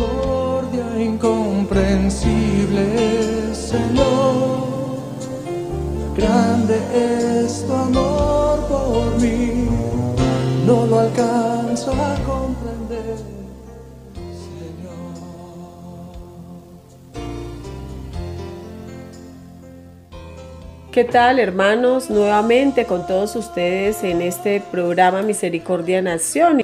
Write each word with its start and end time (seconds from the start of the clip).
misericordia 0.00 0.98
incomprensible, 0.98 3.54
Señor. 3.54 4.70
Grande 6.16 6.80
es 6.94 7.66
tu 7.66 7.72
amor 7.72 8.60
por 8.68 9.20
mí, 9.20 9.68
no 10.66 10.86
lo 10.86 11.00
alcanzo 11.00 11.92
a 11.92 12.14
comprender, 12.26 13.16
Señor. 14.56 15.14
¿Qué 20.90 21.04
tal 21.04 21.38
hermanos? 21.38 22.10
Nuevamente 22.10 22.84
con 22.84 23.06
todos 23.06 23.36
ustedes 23.36 24.02
en 24.02 24.20
este 24.22 24.60
programa 24.60 25.22
Misericordia 25.22 26.02
Nación. 26.02 26.62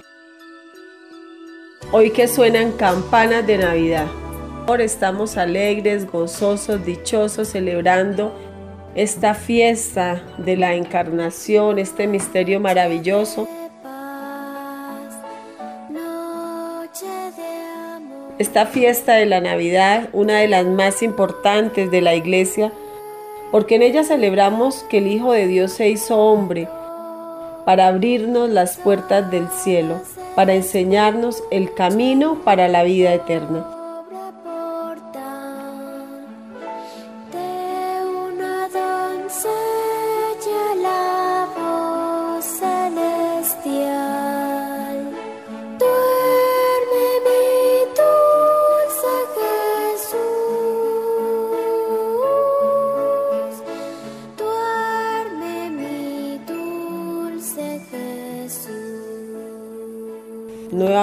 Hoy 1.99 2.11
que 2.11 2.29
suenan 2.29 2.73
campanas 2.73 3.47
de 3.47 3.57
Navidad. 3.57 4.05
Estamos 4.81 5.39
alegres, 5.39 6.07
gozosos, 6.07 6.85
dichosos, 6.85 7.49
celebrando 7.49 8.35
esta 8.95 9.33
fiesta 9.33 10.23
de 10.37 10.59
la 10.59 10.75
encarnación, 10.75 11.79
este 11.79 12.07
misterio 12.07 12.61
maravilloso. 12.61 13.49
Esta 18.39 18.67
fiesta 18.67 19.15
de 19.15 19.25
la 19.25 19.41
Navidad, 19.41 20.11
una 20.13 20.41
de 20.41 20.49
las 20.49 20.67
más 20.67 21.03
importantes 21.03 21.91
de 21.91 22.03
la 22.03 22.15
iglesia, 22.15 22.73
porque 23.51 23.77
en 23.77 23.83
ella 23.83 24.05
celebramos 24.05 24.85
que 24.91 24.99
el 24.99 25.07
Hijo 25.07 25.33
de 25.33 25.47
Dios 25.47 25.73
se 25.73 25.89
hizo 25.89 26.19
hombre 26.19 26.69
para 27.65 27.89
abrirnos 27.89 28.51
las 28.51 28.77
puertas 28.77 29.31
del 29.31 29.49
cielo, 29.49 30.03
para 30.37 30.55
enseñarnos 30.55 31.43
el 31.51 31.75
camino 31.75 32.37
para 32.45 32.69
la 32.69 32.85
vida 32.85 33.13
eterna. 33.13 33.76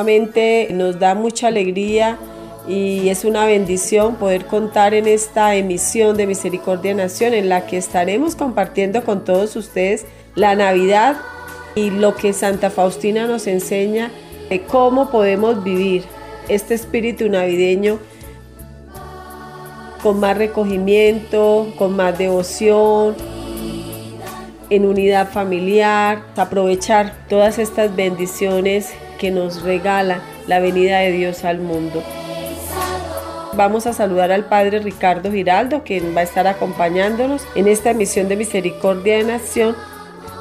Nos 0.03 0.99
da 0.99 1.15
mucha 1.15 1.47
alegría 1.47 2.17
y 2.67 3.07
es 3.07 3.23
una 3.23 3.45
bendición 3.45 4.17
poder 4.17 4.47
contar 4.47 4.93
en 4.93 5.07
esta 5.07 5.55
emisión 5.55 6.17
de 6.17 6.27
Misericordia 6.27 6.93
Nación 6.93 7.33
en 7.33 7.47
la 7.47 7.65
que 7.67 7.77
estaremos 7.77 8.35
compartiendo 8.35 9.05
con 9.05 9.23
todos 9.23 9.55
ustedes 9.55 10.05
la 10.35 10.55
Navidad 10.55 11.15
y 11.75 11.89
lo 11.89 12.15
que 12.15 12.33
Santa 12.33 12.69
Faustina 12.69 13.27
nos 13.27 13.47
enseña 13.47 14.11
de 14.49 14.63
cómo 14.63 15.09
podemos 15.09 15.63
vivir 15.63 16.03
este 16.49 16.73
espíritu 16.73 17.29
navideño 17.29 17.97
con 20.01 20.19
más 20.19 20.37
recogimiento, 20.37 21.73
con 21.77 21.95
más 21.95 22.17
devoción, 22.17 23.15
en 24.69 24.85
unidad 24.85 25.31
familiar, 25.31 26.23
aprovechar 26.35 27.13
todas 27.29 27.57
estas 27.57 27.95
bendiciones 27.95 28.93
que 29.17 29.31
nos 29.31 29.61
regala 29.61 30.21
la 30.47 30.59
venida 30.59 30.99
de 30.99 31.11
Dios 31.11 31.43
al 31.43 31.59
mundo. 31.59 32.03
Vamos 33.55 33.85
a 33.85 33.93
saludar 33.93 34.31
al 34.31 34.45
Padre 34.45 34.79
Ricardo 34.79 35.31
Giraldo, 35.31 35.83
quien 35.83 36.15
va 36.15 36.21
a 36.21 36.23
estar 36.23 36.47
acompañándonos 36.47 37.45
en 37.53 37.67
esta 37.67 37.91
emisión 37.91 38.27
de 38.27 38.35
Misericordia 38.35 39.17
de 39.17 39.23
Nación, 39.25 39.75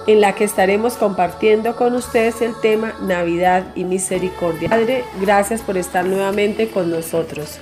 en 0.07 0.21
la 0.21 0.35
que 0.35 0.45
estaremos 0.45 0.95
compartiendo 0.95 1.77
con 1.77 1.95
ustedes 1.95 2.41
el 2.41 2.59
tema 2.61 2.95
Navidad 3.03 3.67
y 3.75 3.85
Misericordia. 3.85 4.71
Padre, 4.71 5.05
gracias 5.21 5.61
por 5.61 5.77
estar 5.77 6.05
nuevamente 6.07 6.69
con 6.69 6.91
nosotros. 6.91 7.61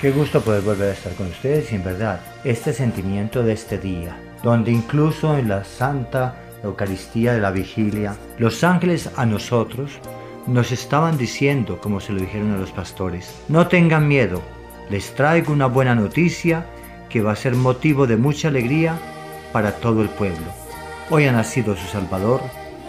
Qué 0.00 0.10
gusto 0.12 0.40
poder 0.40 0.62
volver 0.62 0.90
a 0.90 0.92
estar 0.92 1.14
con 1.14 1.26
ustedes 1.26 1.72
y 1.72 1.76
en 1.76 1.84
verdad, 1.84 2.20
este 2.44 2.72
sentimiento 2.72 3.42
de 3.42 3.54
este 3.54 3.78
día, 3.78 4.16
donde 4.42 4.70
incluso 4.70 5.36
en 5.36 5.48
la 5.48 5.64
Santa 5.64 6.45
Eucaristía 6.66 7.32
de 7.32 7.40
la 7.40 7.50
vigilia, 7.50 8.16
los 8.38 8.62
ángeles 8.64 9.10
a 9.16 9.26
nosotros 9.26 10.00
nos 10.46 10.72
estaban 10.72 11.18
diciendo, 11.18 11.80
como 11.80 12.00
se 12.00 12.12
lo 12.12 12.20
dijeron 12.20 12.52
a 12.52 12.58
los 12.58 12.70
pastores, 12.70 13.34
no 13.48 13.66
tengan 13.66 14.06
miedo, 14.06 14.42
les 14.90 15.14
traigo 15.14 15.52
una 15.52 15.66
buena 15.66 15.94
noticia 15.94 16.66
que 17.08 17.22
va 17.22 17.32
a 17.32 17.36
ser 17.36 17.54
motivo 17.54 18.06
de 18.06 18.16
mucha 18.16 18.48
alegría 18.48 18.98
para 19.52 19.72
todo 19.72 20.02
el 20.02 20.08
pueblo. 20.08 20.46
Hoy 21.10 21.26
ha 21.26 21.32
nacido 21.32 21.76
su 21.76 21.86
Salvador, 21.86 22.40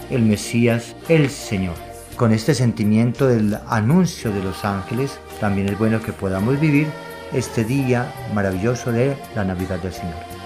el 0.09 0.21
Mesías, 0.23 0.95
el 1.09 1.29
Señor. 1.29 1.75
Con 2.15 2.33
este 2.33 2.55
sentimiento 2.55 3.27
del 3.27 3.57
anuncio 3.67 4.31
de 4.31 4.43
los 4.43 4.65
ángeles, 4.65 5.19
también 5.39 5.69
es 5.69 5.77
bueno 5.77 6.01
que 6.01 6.13
podamos 6.13 6.59
vivir 6.59 6.87
este 7.33 7.63
día 7.63 8.11
maravilloso 8.33 8.91
de 8.91 9.15
la 9.35 9.43
Navidad 9.43 9.79
del 9.79 9.93
Señor. 9.93 10.36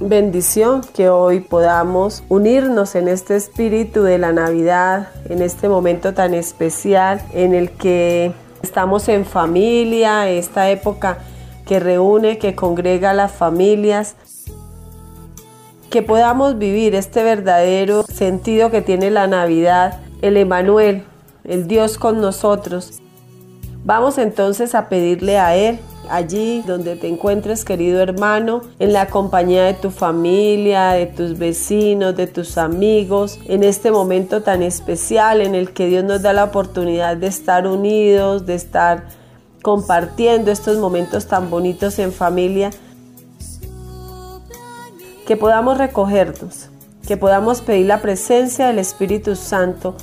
Bendición 0.00 0.82
que 0.94 1.08
hoy 1.08 1.40
podamos 1.40 2.22
unirnos 2.28 2.94
en 2.94 3.08
este 3.08 3.36
espíritu 3.36 4.02
de 4.02 4.18
la 4.18 4.32
Navidad, 4.32 5.08
en 5.28 5.42
este 5.42 5.68
momento 5.68 6.12
tan 6.12 6.34
especial 6.34 7.22
en 7.32 7.54
el 7.54 7.70
que 7.70 8.32
estamos 8.62 9.08
en 9.08 9.24
familia, 9.24 10.28
esta 10.28 10.70
época 10.70 11.18
que 11.66 11.80
reúne, 11.80 12.38
que 12.38 12.54
congrega 12.54 13.10
a 13.10 13.14
las 13.14 13.32
familias, 13.32 14.16
que 15.90 16.02
podamos 16.02 16.58
vivir 16.58 16.94
este 16.94 17.22
verdadero 17.22 18.02
sentido 18.02 18.70
que 18.70 18.82
tiene 18.82 19.10
la 19.10 19.26
Navidad, 19.26 20.00
el 20.20 20.36
Emanuel, 20.36 21.04
el 21.44 21.66
Dios 21.68 21.96
con 21.96 22.20
nosotros. 22.20 23.00
Vamos 23.84 24.18
entonces 24.18 24.74
a 24.74 24.88
pedirle 24.88 25.38
a 25.38 25.56
Él 25.56 25.78
allí 26.10 26.62
donde 26.66 26.96
te 26.96 27.08
encuentres, 27.08 27.64
querido 27.64 28.00
hermano, 28.00 28.62
en 28.78 28.92
la 28.92 29.08
compañía 29.08 29.64
de 29.64 29.74
tu 29.74 29.90
familia, 29.90 30.90
de 30.90 31.06
tus 31.06 31.38
vecinos, 31.38 32.16
de 32.16 32.26
tus 32.26 32.58
amigos, 32.58 33.38
en 33.46 33.62
este 33.62 33.90
momento 33.90 34.42
tan 34.42 34.62
especial 34.62 35.40
en 35.40 35.54
el 35.54 35.72
que 35.72 35.86
Dios 35.86 36.04
nos 36.04 36.22
da 36.22 36.32
la 36.32 36.44
oportunidad 36.44 37.16
de 37.16 37.26
estar 37.26 37.66
unidos, 37.66 38.46
de 38.46 38.54
estar 38.54 39.08
compartiendo 39.62 40.50
estos 40.50 40.78
momentos 40.78 41.26
tan 41.26 41.50
bonitos 41.50 41.98
en 41.98 42.12
familia, 42.12 42.70
que 45.26 45.36
podamos 45.36 45.76
recogernos, 45.76 46.68
que 47.06 47.16
podamos 47.16 47.60
pedir 47.60 47.86
la 47.86 48.00
presencia 48.00 48.68
del 48.68 48.78
Espíritu 48.78 49.34
Santo, 49.34 49.96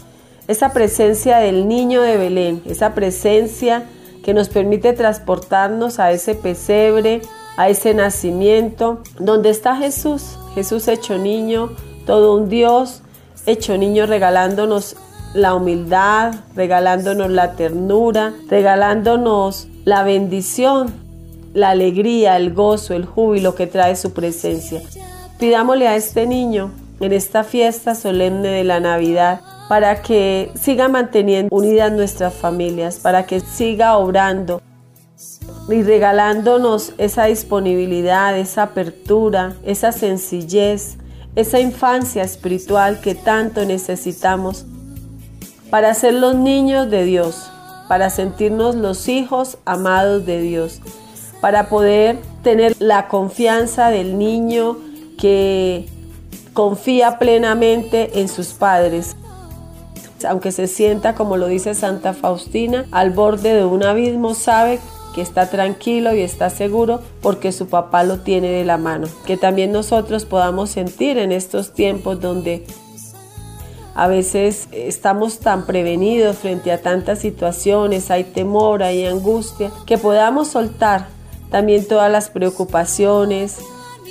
esa 0.47 0.73
presencia 0.73 1.37
del 1.37 1.67
niño 1.67 2.01
de 2.01 2.17
Belén, 2.17 2.61
esa 2.65 2.93
presencia 2.93 3.85
que 4.23 4.33
nos 4.33 4.49
permite 4.49 4.93
transportarnos 4.93 5.99
a 5.99 6.11
ese 6.11 6.33
pesebre, 6.33 7.21
a 7.57 7.69
ese 7.69 7.93
nacimiento, 7.93 9.01
donde 9.19 9.49
está 9.49 9.75
Jesús, 9.75 10.39
Jesús 10.55 10.87
hecho 10.87 11.17
niño, 11.17 11.71
todo 12.05 12.35
un 12.35 12.49
Dios 12.49 13.01
hecho 13.45 13.77
niño 13.77 14.05
regalándonos 14.05 14.95
la 15.33 15.55
humildad, 15.55 16.35
regalándonos 16.55 17.29
la 17.29 17.53
ternura, 17.53 18.33
regalándonos 18.49 19.67
la 19.83 20.03
bendición, 20.03 20.93
la 21.53 21.71
alegría, 21.71 22.37
el 22.37 22.53
gozo, 22.53 22.93
el 22.93 23.05
júbilo 23.05 23.55
que 23.55 23.67
trae 23.67 23.95
su 23.95 24.13
presencia. 24.13 24.81
Pidámosle 25.39 25.87
a 25.87 25.95
este 25.95 26.25
niño 26.25 26.71
en 26.99 27.11
esta 27.11 27.43
fiesta 27.43 27.95
solemne 27.95 28.49
de 28.49 28.63
la 28.63 28.79
Navidad 28.79 29.41
para 29.73 30.03
que 30.03 30.51
siga 30.53 30.87
manteniendo 30.87 31.49
unidas 31.49 31.91
nuestras 31.91 32.31
familias, 32.31 32.97
para 32.97 33.25
que 33.25 33.39
siga 33.39 33.97
obrando 33.97 34.61
y 35.67 35.81
regalándonos 35.81 36.93
esa 36.99 37.25
disponibilidad, 37.25 38.37
esa 38.37 38.61
apertura, 38.61 39.55
esa 39.65 39.91
sencillez, 39.91 40.97
esa 41.35 41.59
infancia 41.59 42.21
espiritual 42.21 43.01
que 43.01 43.15
tanto 43.15 43.65
necesitamos 43.65 44.67
para 45.71 45.91
ser 45.95 46.13
los 46.13 46.35
niños 46.35 46.91
de 46.91 47.05
Dios, 47.05 47.49
para 47.87 48.11
sentirnos 48.11 48.75
los 48.75 49.07
hijos 49.07 49.57
amados 49.65 50.23
de 50.27 50.39
Dios, 50.39 50.81
para 51.41 51.67
poder 51.67 52.19
tener 52.43 52.75
la 52.77 53.07
confianza 53.07 53.89
del 53.89 54.19
niño 54.19 54.77
que 55.17 55.87
confía 56.53 57.17
plenamente 57.17 58.19
en 58.19 58.27
sus 58.27 58.49
padres, 58.49 59.15
aunque 60.25 60.51
se 60.51 60.67
sienta, 60.67 61.15
como 61.15 61.37
lo 61.37 61.47
dice 61.47 61.75
Santa 61.75 62.13
Faustina, 62.13 62.85
al 62.91 63.11
borde 63.11 63.53
de 63.53 63.65
un 63.65 63.83
abismo, 63.83 64.33
sabe 64.33 64.79
que 65.13 65.21
está 65.21 65.49
tranquilo 65.49 66.13
y 66.13 66.21
está 66.21 66.49
seguro 66.49 67.01
porque 67.21 67.51
su 67.51 67.67
papá 67.67 68.03
lo 68.03 68.19
tiene 68.19 68.49
de 68.49 68.65
la 68.65 68.77
mano. 68.77 69.07
Que 69.25 69.37
también 69.37 69.71
nosotros 69.71 70.25
podamos 70.25 70.71
sentir 70.71 71.17
en 71.17 71.31
estos 71.31 71.73
tiempos 71.73 72.19
donde 72.19 72.65
a 73.95 74.07
veces 74.07 74.67
estamos 74.71 75.39
tan 75.39 75.65
prevenidos 75.65 76.37
frente 76.37 76.71
a 76.71 76.81
tantas 76.81 77.19
situaciones, 77.19 78.09
hay 78.09 78.23
temor, 78.23 78.81
hay 78.81 79.05
angustia, 79.05 79.71
que 79.85 79.97
podamos 79.97 80.47
soltar 80.47 81.07
también 81.51 81.87
todas 81.87 82.11
las 82.11 82.29
preocupaciones, 82.29 83.59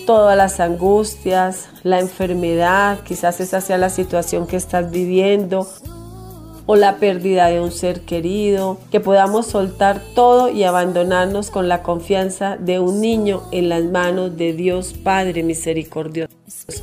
todas 0.07 0.37
las 0.37 0.61
angustias, 0.61 1.69
la 1.83 1.99
enfermedad, 1.99 3.01
quizás 3.05 3.41
esa 3.41 3.61
sea 3.61 3.79
la 3.79 3.91
situación 3.91 4.47
que 4.47 4.57
estás 4.57 4.91
viviendo, 4.91 5.67
o 6.67 6.77
la 6.77 6.97
pérdida 6.97 7.47
de 7.47 7.61
un 7.61 7.73
ser 7.73 8.03
querido, 8.03 8.79
que 8.91 9.01
podamos 9.01 9.47
soltar 9.47 10.01
todo 10.15 10.49
y 10.51 10.65
abandonarnos 10.65 11.51
con 11.51 11.69
la 11.69 11.83
confianza 11.83 12.57
de 12.57 12.79
un 12.79 13.01
niño 13.01 13.43
en 13.51 13.69
las 13.69 13.85
manos 13.85 14.37
de 14.37 14.53
Dios 14.53 14.93
Padre 14.93 15.43
misericordioso. 15.43 16.33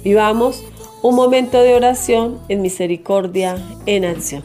Vivamos 0.03 0.63
un 1.01 1.15
momento 1.15 1.61
de 1.61 1.75
oración 1.75 2.39
en 2.49 2.61
misericordia 2.61 3.57
en 3.85 4.05
acción. 4.05 4.43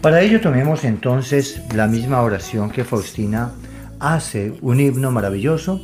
Para 0.00 0.20
ello 0.20 0.40
tomemos 0.40 0.84
entonces 0.84 1.62
la 1.74 1.86
misma 1.86 2.20
oración 2.20 2.70
que 2.70 2.84
Faustina 2.84 3.52
hace, 4.00 4.52
un 4.60 4.78
himno 4.80 5.10
maravilloso, 5.10 5.80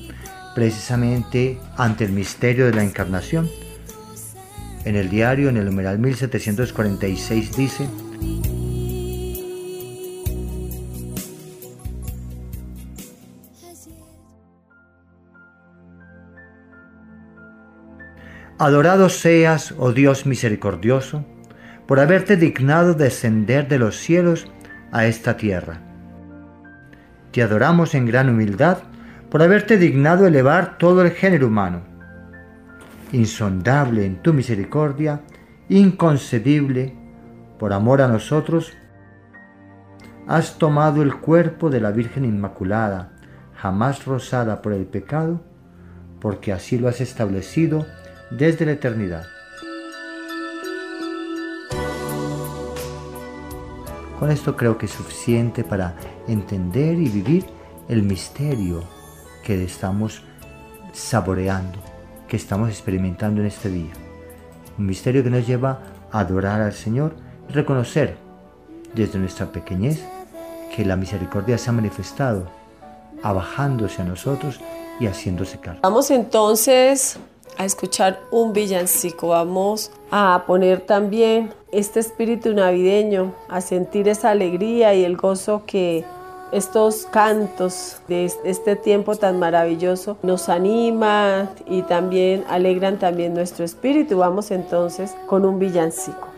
precisamente 0.54 1.58
ante 1.76 2.04
el 2.04 2.12
misterio 2.12 2.66
de 2.66 2.74
la 2.74 2.84
encarnación. 2.84 3.48
En 4.84 4.96
el 4.96 5.08
diario, 5.08 5.48
en 5.48 5.56
el 5.56 5.64
numeral 5.64 5.98
1746, 5.98 7.56
dice, 7.56 7.88
Adorado 18.60 19.08
seas, 19.08 19.74
oh 19.78 19.92
Dios 19.92 20.26
misericordioso, 20.26 21.24
por 21.86 21.98
haberte 21.98 22.36
dignado 22.36 22.92
descender 22.92 23.68
de 23.68 23.78
los 23.78 23.96
cielos 23.96 24.52
a 24.92 25.06
esta 25.06 25.38
tierra. 25.38 25.80
Te 27.32 27.42
adoramos 27.42 27.94
en 27.94 28.04
gran 28.04 28.28
humildad 28.28 28.82
por 29.30 29.42
haberte 29.42 29.78
dignado 29.78 30.26
elevar 30.26 30.76
todo 30.76 31.00
el 31.00 31.12
género 31.12 31.46
humano. 31.46 31.80
Insondable 33.12 34.04
en 34.04 34.20
tu 34.20 34.34
misericordia, 34.34 35.22
inconcebible, 35.70 36.92
por 37.60 37.74
amor 37.74 38.00
a 38.00 38.08
nosotros, 38.08 38.72
has 40.26 40.56
tomado 40.56 41.02
el 41.02 41.16
cuerpo 41.16 41.68
de 41.68 41.78
la 41.78 41.90
Virgen 41.90 42.24
Inmaculada, 42.24 43.12
jamás 43.54 44.06
rozada 44.06 44.62
por 44.62 44.72
el 44.72 44.86
pecado, 44.86 45.42
porque 46.20 46.54
así 46.54 46.78
lo 46.78 46.88
has 46.88 47.02
establecido 47.02 47.86
desde 48.30 48.64
la 48.64 48.72
eternidad. 48.72 49.26
Con 54.18 54.30
esto 54.30 54.56
creo 54.56 54.78
que 54.78 54.86
es 54.86 54.92
suficiente 54.92 55.62
para 55.62 55.96
entender 56.28 56.98
y 56.98 57.10
vivir 57.10 57.44
el 57.88 58.02
misterio 58.04 58.84
que 59.44 59.62
estamos 59.62 60.22
saboreando, 60.94 61.78
que 62.26 62.38
estamos 62.38 62.70
experimentando 62.70 63.42
en 63.42 63.48
este 63.48 63.68
día. 63.68 63.92
Un 64.78 64.86
misterio 64.86 65.22
que 65.22 65.28
nos 65.28 65.46
lleva 65.46 65.82
a 66.10 66.20
adorar 66.20 66.62
al 66.62 66.72
Señor 66.72 67.28
reconocer 67.52 68.16
desde 68.94 69.18
nuestra 69.18 69.46
pequeñez 69.46 70.02
que 70.74 70.84
la 70.84 70.96
misericordia 70.96 71.58
se 71.58 71.70
ha 71.70 71.72
manifestado, 71.72 72.44
abajándose 73.22 74.02
a 74.02 74.04
nosotros 74.04 74.60
y 74.98 75.06
haciéndose 75.06 75.58
carne. 75.58 75.80
Vamos 75.82 76.10
entonces 76.10 77.18
a 77.58 77.64
escuchar 77.64 78.20
un 78.30 78.52
villancico. 78.52 79.28
Vamos 79.28 79.90
a 80.10 80.44
poner 80.46 80.80
también 80.80 81.52
este 81.72 82.00
espíritu 82.00 82.54
navideño, 82.54 83.34
a 83.48 83.60
sentir 83.60 84.08
esa 84.08 84.30
alegría 84.30 84.94
y 84.94 85.04
el 85.04 85.16
gozo 85.16 85.64
que 85.66 86.04
estos 86.52 87.06
cantos 87.06 88.00
de 88.08 88.30
este 88.44 88.74
tiempo 88.76 89.14
tan 89.14 89.38
maravilloso 89.38 90.16
nos 90.22 90.48
animan 90.48 91.50
y 91.66 91.82
también 91.82 92.44
alegran 92.48 92.98
también 92.98 93.34
nuestro 93.34 93.64
espíritu. 93.64 94.18
Vamos 94.18 94.50
entonces 94.50 95.14
con 95.26 95.44
un 95.44 95.58
villancico. 95.58 96.29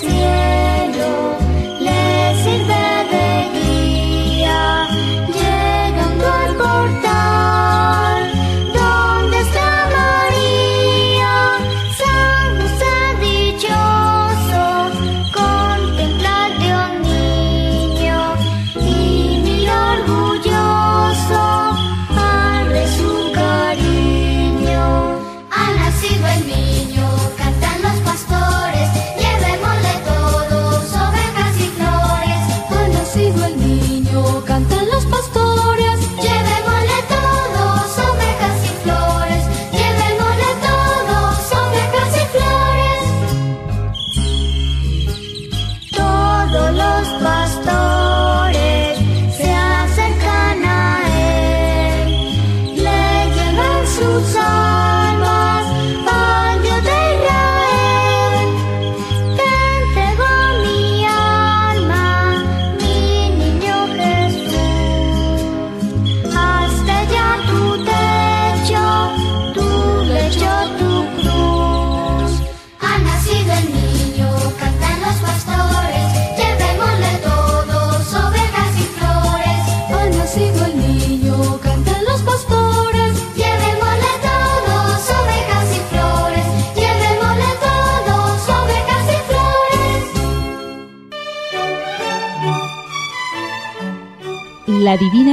Yes. 0.00 0.61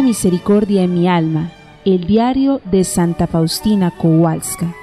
Misericordia 0.09 0.81
en 0.81 0.95
mi 0.95 1.07
alma, 1.07 1.51
el 1.85 2.07
diario 2.07 2.61
de 2.65 2.83
Santa 2.83 3.27
Faustina 3.27 3.91
Kowalska. 3.95 4.73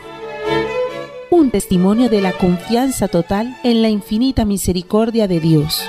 Un 1.32 1.50
testimonio 1.50 2.08
de 2.08 2.20
la 2.20 2.30
confianza 2.30 3.08
total 3.08 3.56
en 3.64 3.82
la 3.82 3.88
infinita 3.88 4.44
misericordia 4.44 5.26
de 5.26 5.40
Dios. 5.40 5.82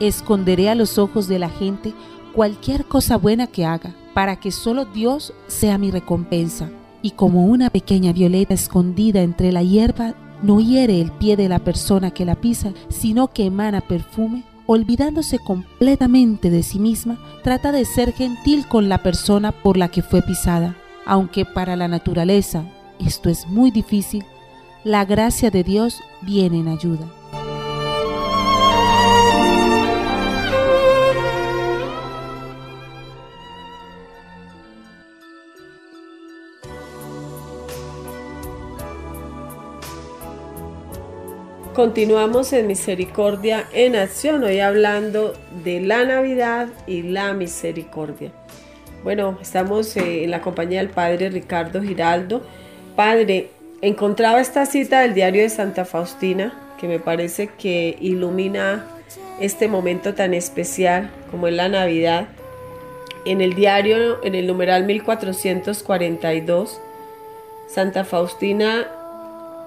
Esconderé 0.00 0.68
a 0.68 0.74
los 0.74 0.98
ojos 0.98 1.28
de 1.28 1.38
la 1.38 1.48
gente 1.48 1.94
cualquier 2.34 2.84
cosa 2.84 3.16
buena 3.16 3.46
que 3.46 3.64
haga, 3.64 3.94
para 4.12 4.36
que 4.38 4.52
solo 4.52 4.84
Dios 4.84 5.32
sea 5.46 5.78
mi 5.78 5.90
recompensa. 5.90 6.68
Y 7.04 7.10
como 7.10 7.44
una 7.44 7.68
pequeña 7.68 8.14
violeta 8.14 8.54
escondida 8.54 9.20
entre 9.20 9.52
la 9.52 9.62
hierba 9.62 10.14
no 10.42 10.58
hiere 10.58 11.02
el 11.02 11.12
pie 11.12 11.36
de 11.36 11.50
la 11.50 11.58
persona 11.58 12.12
que 12.12 12.24
la 12.24 12.34
pisa, 12.34 12.72
sino 12.88 13.28
que 13.28 13.44
emana 13.44 13.82
perfume, 13.82 14.42
olvidándose 14.64 15.38
completamente 15.38 16.48
de 16.48 16.62
sí 16.62 16.78
misma, 16.78 17.18
trata 17.42 17.72
de 17.72 17.84
ser 17.84 18.14
gentil 18.14 18.66
con 18.66 18.88
la 18.88 19.02
persona 19.02 19.52
por 19.52 19.76
la 19.76 19.88
que 19.88 20.00
fue 20.00 20.22
pisada. 20.22 20.76
Aunque 21.04 21.44
para 21.44 21.76
la 21.76 21.88
naturaleza 21.88 22.64
esto 22.98 23.28
es 23.28 23.46
muy 23.48 23.70
difícil, 23.70 24.24
la 24.82 25.04
gracia 25.04 25.50
de 25.50 25.62
Dios 25.62 26.00
viene 26.22 26.60
en 26.60 26.68
ayuda. 26.68 27.06
Continuamos 41.74 42.52
en 42.52 42.68
Misericordia 42.68 43.66
en 43.72 43.96
Acción, 43.96 44.44
hoy 44.44 44.60
hablando 44.60 45.34
de 45.64 45.80
la 45.80 46.04
Navidad 46.04 46.68
y 46.86 47.02
la 47.02 47.32
misericordia. 47.32 48.30
Bueno, 49.02 49.36
estamos 49.42 49.96
eh, 49.96 50.22
en 50.22 50.30
la 50.30 50.40
compañía 50.40 50.78
del 50.78 50.90
Padre 50.90 51.30
Ricardo 51.30 51.82
Giraldo. 51.82 52.42
Padre, 52.94 53.50
encontraba 53.82 54.40
esta 54.40 54.66
cita 54.66 55.00
del 55.00 55.14
diario 55.14 55.42
de 55.42 55.48
Santa 55.48 55.84
Faustina 55.84 56.54
que 56.78 56.86
me 56.86 57.00
parece 57.00 57.48
que 57.48 57.96
ilumina 58.00 58.86
este 59.40 59.66
momento 59.66 60.14
tan 60.14 60.32
especial 60.32 61.10
como 61.32 61.48
es 61.48 61.54
la 61.54 61.68
Navidad. 61.68 62.28
En 63.24 63.40
el 63.40 63.54
diario, 63.54 64.22
en 64.22 64.36
el 64.36 64.46
numeral 64.46 64.84
1442, 64.84 66.80
Santa 67.66 68.04
Faustina 68.04 68.86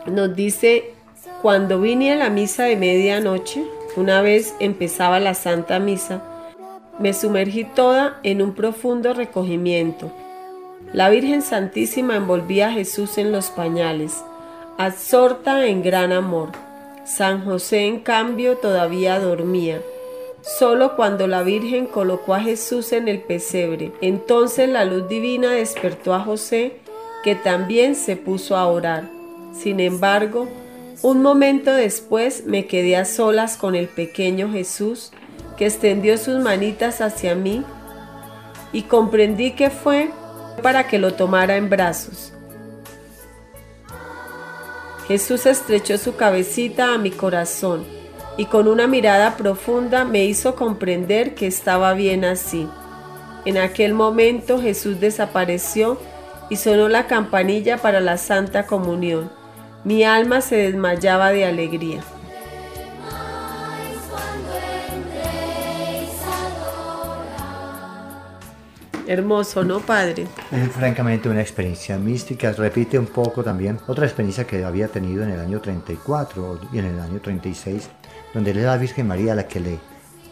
nos 0.06 0.34
dice 0.34 0.94
cuando 1.41 1.79
vine 1.79 2.12
a 2.12 2.15
la 2.15 2.29
misa 2.29 2.63
de 2.63 2.75
medianoche, 2.75 3.63
una 3.96 4.22
vez 4.22 4.56
empezaba 4.60 5.20
la 5.20 5.34
Santa 5.34 5.79
Misa, 5.79 6.24
me 7.00 7.13
sumergí 7.13 7.63
toda 7.63 8.20
en 8.24 8.41
un 8.41 8.56
profundo 8.56 9.13
recogimiento. 9.13 10.12
La 10.94 11.10
Virgen 11.10 11.41
Santísima 11.41 12.15
envolvía 12.15 12.70
a 12.70 12.72
Jesús 12.72 13.17
en 13.17 13.32
los 13.32 13.48
pañales, 13.50 14.24
absorta 14.77 15.67
en 15.67 15.84
gran 15.84 16.12
amor. 16.12 16.50
San 17.06 17.46
José, 17.46 17.86
en 17.86 18.00
cambio, 18.00 18.58
todavía 18.58 19.20
dormía. 19.20 19.82
Solo 20.41 20.96
cuando 20.96 21.27
la 21.27 21.44
Virgen 21.44 21.86
colocó 21.86 22.34
a 22.34 22.39
Jesús 22.39 22.94
en 22.94 23.08
el 23.08 23.20
pesebre, 23.20 23.91
entonces 24.01 24.70
la 24.70 24.86
luz 24.86 25.08
divina 25.08 25.51
despertó 25.51 26.13
a 26.13 26.22
José, 26.22 26.77
que 27.24 27.36
también 27.36 27.96
se 27.96 28.15
puso 28.15 28.56
a 28.56 28.67
orar. 28.67 29.10
Sin 29.53 29.79
embargo, 29.79 30.48
un 31.04 31.22
momento 31.22 31.72
después 31.74 32.46
me 32.46 32.66
quedé 32.66 32.96
a 32.98 33.06
solas 33.06 33.58
con 33.58 33.75
el 33.75 33.88
pequeño 33.88 34.51
Jesús 34.51 35.12
que 35.56 35.66
extendió 35.66 36.18
sus 36.18 36.42
manitas 36.44 37.01
hacia 37.01 37.36
mí 37.36 37.63
y 38.72 38.84
comprendí 38.84 39.51
que 39.51 39.70
fue 39.70 40.10
para 40.63 40.88
que 40.88 40.98
lo 40.98 41.13
tomara 41.13 41.56
en 41.56 41.70
brazos. 41.70 42.34
Jesús 45.08 45.46
estrechó 45.46 45.98
su 45.98 46.16
cabecita 46.16 46.94
a 46.94 46.98
mi 46.98 47.12
corazón 47.12 47.86
y 48.36 48.46
con 48.46 48.68
una 48.68 48.88
mirada 48.88 49.38
profunda 49.38 50.04
me 50.04 50.25
hizo 50.25 50.56
comprender 50.56 51.34
que 51.34 51.48
estaba 51.48 51.94
bien 51.94 52.25
así. 52.25 52.68
En 53.46 53.58
aquel 53.58 53.94
momento 53.94 54.60
Jesús 54.60 55.00
desapareció 55.00 55.98
y 56.50 56.58
sonó 56.58 56.89
la 56.89 57.08
campanilla 57.08 57.77
para 57.77 58.00
la 58.00 58.18
Santa 58.18 58.66
Comunión. 58.66 59.37
Mi 59.84 60.04
alma 60.04 60.42
se 60.42 60.56
desmayaba 60.56 61.32
de 61.32 61.46
alegría. 61.46 62.04
Hermoso, 69.08 69.64
¿no, 69.64 69.80
padre? 69.80 70.28
Es 70.52 70.70
francamente 70.74 71.30
una 71.30 71.40
experiencia 71.40 71.98
mística. 71.98 72.52
Repite 72.52 73.00
un 73.00 73.06
poco 73.06 73.42
también 73.42 73.80
otra 73.88 74.06
experiencia 74.06 74.46
que 74.46 74.66
había 74.66 74.90
tenido 74.90 75.24
en 75.24 75.30
el 75.30 75.40
año 75.40 75.62
34 75.62 76.60
y 76.74 76.80
en 76.80 76.86
el 76.86 77.00
año 77.00 77.22
36, 77.22 77.90
donde 78.34 78.52
es 78.52 78.58
la 78.58 78.76
Virgen 78.76 79.08
María 79.08 79.34
la 79.34 79.48
que 79.48 79.62
le 79.62 79.80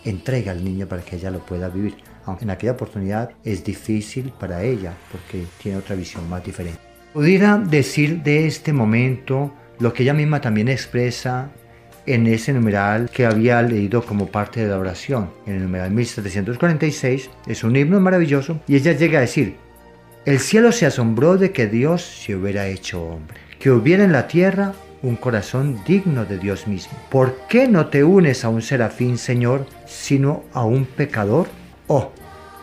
entrega 0.03 0.51
al 0.51 0.63
niño 0.63 0.87
para 0.87 1.03
que 1.03 1.15
ella 1.15 1.31
lo 1.31 1.39
pueda 1.39 1.69
vivir. 1.69 1.95
Aunque 2.25 2.43
en 2.43 2.49
aquella 2.49 2.73
oportunidad 2.73 3.29
es 3.45 3.63
difícil 3.63 4.33
para 4.37 4.61
ella 4.63 4.93
porque 5.09 5.45
tiene 5.61 5.77
otra 5.77 5.95
visión 5.95 6.27
más 6.29 6.43
diferente. 6.43 6.84
Pudiera 7.15 7.57
decir 7.57 8.23
de 8.23 8.45
este 8.45 8.73
momento 8.73 9.53
lo 9.79 9.93
que 9.93 10.03
ella 10.03 10.13
misma 10.13 10.41
también 10.41 10.67
expresa 10.67 11.49
en 12.05 12.27
ese 12.27 12.51
numeral 12.51 13.09
que 13.09 13.25
había 13.25 13.61
leído 13.61 14.05
como 14.05 14.27
parte 14.27 14.59
de 14.59 14.67
la 14.67 14.77
oración. 14.77 15.29
En 15.47 15.55
el 15.55 15.63
numeral 15.63 15.91
1746 15.91 17.29
es 17.47 17.63
un 17.63 17.77
himno 17.77 18.01
maravilloso 18.01 18.59
y 18.67 18.75
ella 18.75 18.91
llega 18.91 19.19
a 19.19 19.21
decir, 19.21 19.55
el 20.25 20.41
cielo 20.41 20.73
se 20.73 20.87
asombró 20.87 21.37
de 21.37 21.53
que 21.53 21.67
Dios 21.67 22.01
se 22.03 22.35
hubiera 22.35 22.67
hecho 22.67 23.01
hombre, 23.01 23.37
que 23.59 23.71
hubiera 23.71 24.03
en 24.03 24.11
la 24.11 24.27
tierra 24.27 24.73
un 25.01 25.15
corazón 25.15 25.79
digno 25.87 26.25
de 26.25 26.37
Dios 26.37 26.67
mismo. 26.67 26.97
¿Por 27.09 27.47
qué 27.47 27.69
no 27.69 27.85
te 27.85 28.03
unes 28.03 28.43
a 28.43 28.49
un 28.49 28.61
serafín, 28.61 29.17
Señor, 29.17 29.65
sino 29.85 30.43
a 30.51 30.65
un 30.65 30.83
pecador? 30.83 31.47
Oh, 31.87 32.11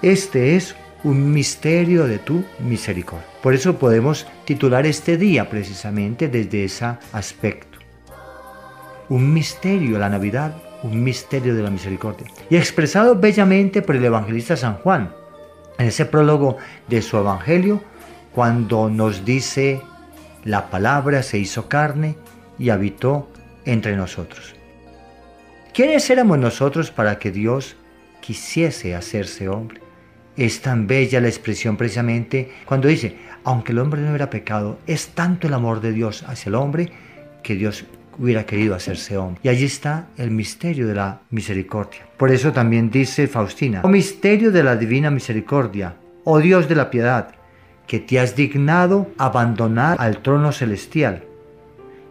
este 0.02 0.56
es 0.56 0.76
un 1.04 1.32
misterio 1.32 2.06
de 2.06 2.18
tu 2.18 2.44
misericordia. 2.60 3.26
Por 3.42 3.54
eso 3.54 3.78
podemos 3.78 4.26
titular 4.44 4.86
este 4.86 5.16
día 5.16 5.48
precisamente 5.48 6.28
desde 6.28 6.64
ese 6.64 6.86
aspecto. 7.12 7.78
Un 9.08 9.32
misterio, 9.32 9.98
la 9.98 10.08
Navidad, 10.08 10.54
un 10.82 11.02
misterio 11.02 11.54
de 11.54 11.62
la 11.62 11.70
misericordia. 11.70 12.26
Y 12.50 12.56
expresado 12.56 13.16
bellamente 13.16 13.82
por 13.82 13.96
el 13.96 14.04
evangelista 14.04 14.56
San 14.56 14.76
Juan, 14.78 15.12
en 15.78 15.86
ese 15.86 16.06
prólogo 16.06 16.56
de 16.88 17.02
su 17.02 17.16
evangelio, 17.16 17.82
cuando 18.34 18.88
nos 18.88 19.24
dice, 19.24 19.80
la 20.44 20.70
palabra 20.70 21.22
se 21.22 21.38
hizo 21.38 21.68
carne 21.68 22.16
y 22.58 22.70
habitó 22.70 23.28
entre 23.64 23.96
nosotros. 23.96 24.54
¿Quiénes 25.72 26.08
éramos 26.10 26.38
nosotros 26.38 26.90
para 26.90 27.18
que 27.18 27.30
Dios 27.30 27.76
quisiese 28.20 28.94
hacerse 28.94 29.48
hombre? 29.48 29.80
Es 30.36 30.62
tan 30.62 30.86
bella 30.86 31.20
la 31.20 31.28
expresión 31.28 31.76
precisamente 31.76 32.50
cuando 32.64 32.88
dice, 32.88 33.16
aunque 33.44 33.72
el 33.72 33.78
hombre 33.78 34.00
no 34.00 34.08
hubiera 34.08 34.30
pecado, 34.30 34.78
es 34.86 35.08
tanto 35.08 35.46
el 35.46 35.54
amor 35.54 35.80
de 35.80 35.92
Dios 35.92 36.24
hacia 36.26 36.50
el 36.50 36.54
hombre 36.54 36.92
que 37.42 37.54
Dios 37.54 37.84
hubiera 38.18 38.44
querido 38.44 38.74
hacerse 38.74 39.16
hombre. 39.16 39.40
Y 39.42 39.48
allí 39.48 39.64
está 39.64 40.06
el 40.16 40.30
misterio 40.30 40.86
de 40.86 40.94
la 40.94 41.20
misericordia. 41.30 42.06
Por 42.16 42.30
eso 42.30 42.52
también 42.52 42.90
dice 42.90 43.26
Faustina, 43.26 43.80
oh 43.84 43.88
misterio 43.88 44.52
de 44.52 44.62
la 44.62 44.76
divina 44.76 45.10
misericordia, 45.10 45.96
oh 46.24 46.38
Dios 46.38 46.68
de 46.68 46.76
la 46.76 46.90
piedad, 46.90 47.34
que 47.86 47.98
te 47.98 48.20
has 48.20 48.36
dignado 48.36 49.10
abandonar 49.18 49.96
al 50.00 50.18
trono 50.18 50.52
celestial 50.52 51.24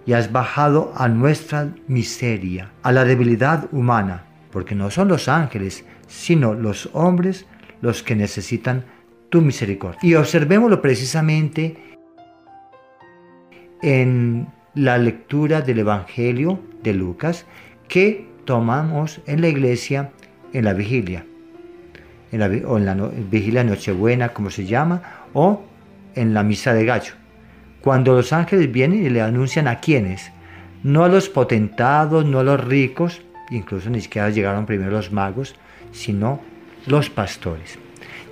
y 0.05 0.13
has 0.13 0.31
bajado 0.31 0.93
a 0.95 1.07
nuestra 1.07 1.69
miseria, 1.87 2.71
a 2.83 2.91
la 2.91 3.05
debilidad 3.05 3.67
humana, 3.71 4.23
porque 4.51 4.75
no 4.75 4.91
son 4.91 5.07
los 5.07 5.27
ángeles, 5.27 5.85
sino 6.07 6.53
los 6.53 6.89
hombres 6.93 7.45
los 7.81 8.03
que 8.03 8.15
necesitan 8.15 8.85
tu 9.31 9.41
misericordia. 9.41 9.99
Y 10.03 10.13
observémoslo 10.13 10.81
precisamente 10.81 11.77
en 13.81 14.47
la 14.75 14.99
lectura 14.99 15.61
del 15.61 15.79
Evangelio 15.79 16.59
de 16.83 16.93
Lucas 16.93 17.45
que 17.87 18.27
tomamos 18.45 19.21
en 19.25 19.41
la 19.41 19.47
iglesia 19.47 20.11
en 20.53 20.65
la 20.65 20.73
vigilia, 20.73 21.25
en 22.31 22.39
la, 22.39 22.67
o 22.67 22.77
en 22.77 22.85
la 22.85 22.93
vigilia 22.93 23.63
Nochebuena, 23.63 24.29
como 24.29 24.49
se 24.49 24.65
llama, 24.65 25.01
o 25.33 25.63
en 26.15 26.33
la 26.33 26.43
misa 26.43 26.73
de 26.73 26.85
gallo. 26.85 27.13
Cuando 27.81 28.13
los 28.13 28.33
ángeles 28.33 28.71
vienen 28.71 29.05
y 29.05 29.09
le 29.09 29.21
anuncian 29.21 29.67
a 29.67 29.79
quienes, 29.79 30.31
no 30.83 31.03
a 31.03 31.09
los 31.09 31.29
potentados, 31.29 32.25
no 32.25 32.39
a 32.39 32.43
los 32.43 32.63
ricos, 32.63 33.21
incluso 33.49 33.89
ni 33.89 34.01
siquiera 34.01 34.29
llegaron 34.29 34.65
primero 34.65 34.91
los 34.91 35.11
magos, 35.11 35.55
sino 35.91 36.41
los 36.85 37.09
pastores. 37.09 37.79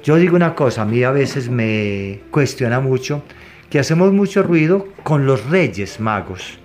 Yo 0.04 0.16
digo 0.16 0.36
una 0.36 0.56
cosa, 0.56 0.84
a 0.84 0.86
mí 0.86 1.04
a 1.04 1.12
veces 1.12 1.50
me 1.50 2.22
cuestiona 2.32 2.80
mucho 2.80 3.24
que 3.70 3.80
hacemos 3.80 4.14
mucho 4.14 4.44
ruido 4.44 4.88
con 5.04 5.26
los 5.26 5.46
reyes 5.50 6.00
magos. 6.00 6.58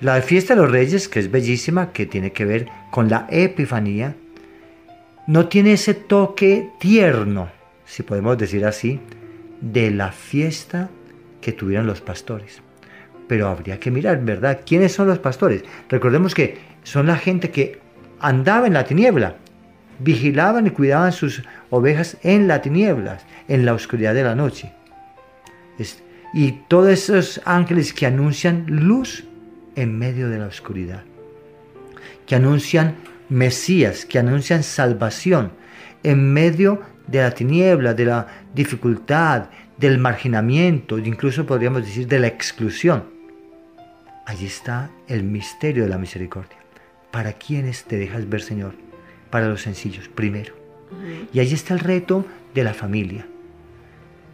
La 0.00 0.20
fiesta 0.20 0.54
de 0.54 0.60
los 0.60 0.70
reyes, 0.70 1.08
que 1.08 1.20
es 1.20 1.30
bellísima, 1.30 1.92
que 1.92 2.06
tiene 2.06 2.32
que 2.32 2.44
ver 2.44 2.68
con 2.90 3.08
la 3.08 3.26
epifanía, 3.30 4.14
no 5.26 5.48
tiene 5.48 5.74
ese 5.74 5.94
toque 5.94 6.70
tierno, 6.78 7.48
si 7.86 8.02
podemos 8.02 8.36
decir 8.36 8.66
así, 8.66 9.00
de 9.60 9.90
la 9.90 10.12
fiesta 10.12 10.90
que 11.40 11.52
tuvieron 11.52 11.86
los 11.86 12.00
pastores. 12.00 12.60
Pero 13.28 13.48
habría 13.48 13.80
que 13.80 13.90
mirar, 13.90 14.22
¿verdad? 14.22 14.60
¿Quiénes 14.66 14.92
son 14.92 15.06
los 15.06 15.18
pastores? 15.18 15.64
Recordemos 15.88 16.34
que 16.34 16.58
son 16.82 17.06
la 17.06 17.16
gente 17.16 17.50
que 17.50 17.78
andaba 18.20 18.66
en 18.66 18.74
la 18.74 18.84
tiniebla, 18.84 19.36
vigilaban 19.98 20.66
y 20.66 20.70
cuidaban 20.70 21.12
sus 21.12 21.42
ovejas 21.70 22.16
en 22.22 22.48
la 22.48 22.62
tiniebla, 22.62 23.18
en 23.48 23.64
la 23.64 23.74
oscuridad 23.74 24.14
de 24.14 24.24
la 24.24 24.34
noche. 24.34 24.72
y 26.34 26.52
todos 26.68 26.88
esos 26.88 27.42
ángeles 27.44 27.92
que 27.92 28.06
anuncian 28.06 28.64
luz 28.66 29.24
en 29.76 29.98
medio 29.98 30.30
de 30.30 30.38
la 30.38 30.46
oscuridad, 30.46 31.02
que 32.26 32.34
anuncian 32.34 32.94
Mesías, 33.28 34.06
que 34.06 34.18
anuncian 34.18 34.62
salvación 34.62 35.52
en 36.02 36.32
medio 36.32 36.80
de 37.06 37.20
la 37.20 37.30
tiniebla, 37.32 37.94
de 37.94 38.04
la 38.06 38.26
dificultad, 38.54 39.50
del 39.76 39.98
marginamiento, 39.98 40.98
incluso 40.98 41.44
podríamos 41.44 41.84
decir 41.84 42.06
de 42.06 42.20
la 42.20 42.28
exclusión. 42.28 43.04
Allí 44.26 44.46
está 44.46 44.90
el 45.08 45.24
misterio 45.24 45.82
de 45.84 45.88
la 45.88 45.98
misericordia. 45.98 46.56
¿Para 47.10 47.32
quiénes 47.32 47.84
te 47.84 47.96
dejas 47.96 48.28
ver, 48.28 48.42
Señor? 48.42 48.91
Para 49.32 49.48
los 49.48 49.62
sencillos, 49.62 50.08
primero. 50.08 50.54
Y 51.32 51.40
allí 51.40 51.54
está 51.54 51.72
el 51.72 51.80
reto 51.80 52.26
de 52.54 52.64
la 52.64 52.74
familia. 52.74 53.26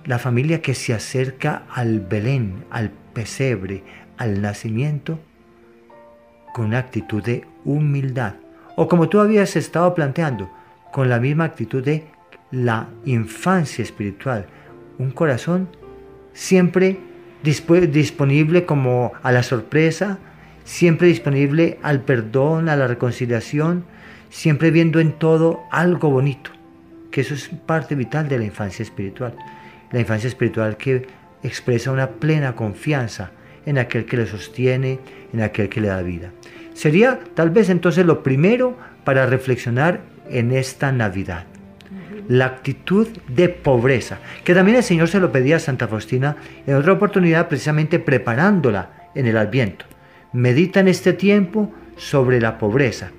La 0.05 0.19
familia 0.19 0.61
que 0.61 0.75
se 0.75 0.93
acerca 0.93 1.63
al 1.71 2.01
Belén, 2.01 2.65
al 2.69 2.91
pesebre, 3.13 3.85
al 4.17 4.43
nacimiento, 4.43 5.21
con 6.53 6.67
una 6.67 6.79
actitud 6.79 7.23
de 7.23 7.45
humildad. 7.65 8.35
O 8.75 8.89
como 8.89 9.09
tú 9.09 9.21
habías 9.21 9.55
estado 9.55 9.95
planteando, 9.95 10.51
con 10.93 11.09
la 11.09 11.21
misma 11.21 11.45
actitud 11.45 11.85
de 11.85 12.05
la 12.51 12.89
infancia 13.05 13.85
espiritual. 13.85 14.47
Un 14.99 15.13
corazón 15.13 15.69
siempre 16.33 16.99
disponible 17.45 18.67
como 18.67 19.13
a 19.23 19.31
la 19.31 19.45
sorpresa, 19.45 20.19
siempre 20.65 21.07
disponible 21.07 21.79
al 21.83 22.01
perdón, 22.01 22.69
a 22.69 22.75
la 22.75 22.89
reconciliación, 22.89 23.85
siempre 24.31 24.71
viendo 24.71 25.01
en 25.01 25.13
todo 25.13 25.63
algo 25.71 26.11
bonito, 26.11 26.51
que 27.11 27.23
eso 27.23 27.35
es 27.35 27.49
parte 27.49 27.95
vital 27.95 28.29
de 28.29 28.39
la 28.39 28.45
infancia 28.45 28.83
espiritual. 28.83 29.35
La 29.91 30.01
infancia 30.01 30.29
espiritual 30.29 30.77
que 30.77 31.07
expresa 31.43 31.91
una 31.91 32.11
plena 32.11 32.55
confianza 32.55 33.31
en 33.65 33.79
aquel 33.79 34.05
que 34.05 34.17
le 34.17 34.27
sostiene, 34.27 34.99
en 35.33 35.43
aquel 35.43 35.69
que 35.69 35.81
le 35.81 35.89
da 35.89 36.03
vida. 36.03 36.33
Sería 36.75 37.19
tal 37.35 37.51
vez 37.51 37.71
entonces 37.71 38.07
lo 38.07 38.23
primero 38.23 38.77
para 39.05 39.27
reflexionar 39.27 40.01
en 40.31 40.53
esta 40.53 40.93
Navidad. 40.93 41.45
La 42.29 42.47
actitud 42.47 43.09
de 43.29 43.49
pobreza, 43.49 44.19
que 44.45 44.55
también 44.55 44.77
el 44.77 44.83
Señor 44.83 45.09
se 45.09 45.21
lo 45.21 45.33
pedía 45.33 45.57
a 45.57 45.61
Santa 45.61 45.89
Faustina 45.89 46.37
en 46.67 46.77
otra 46.77 46.93
oportunidad 46.93 47.49
precisamente 47.49 47.99
preparándola 47.99 49.11
en 49.15 49.27
el 49.27 49.39
Adviento. 49.39 49.87
Medita 50.33 50.81
en 50.81 50.89
este 50.89 51.15
tiempo 51.15 51.73
sobre 51.97 52.41
la 52.41 52.59
pobreza. 52.59 53.11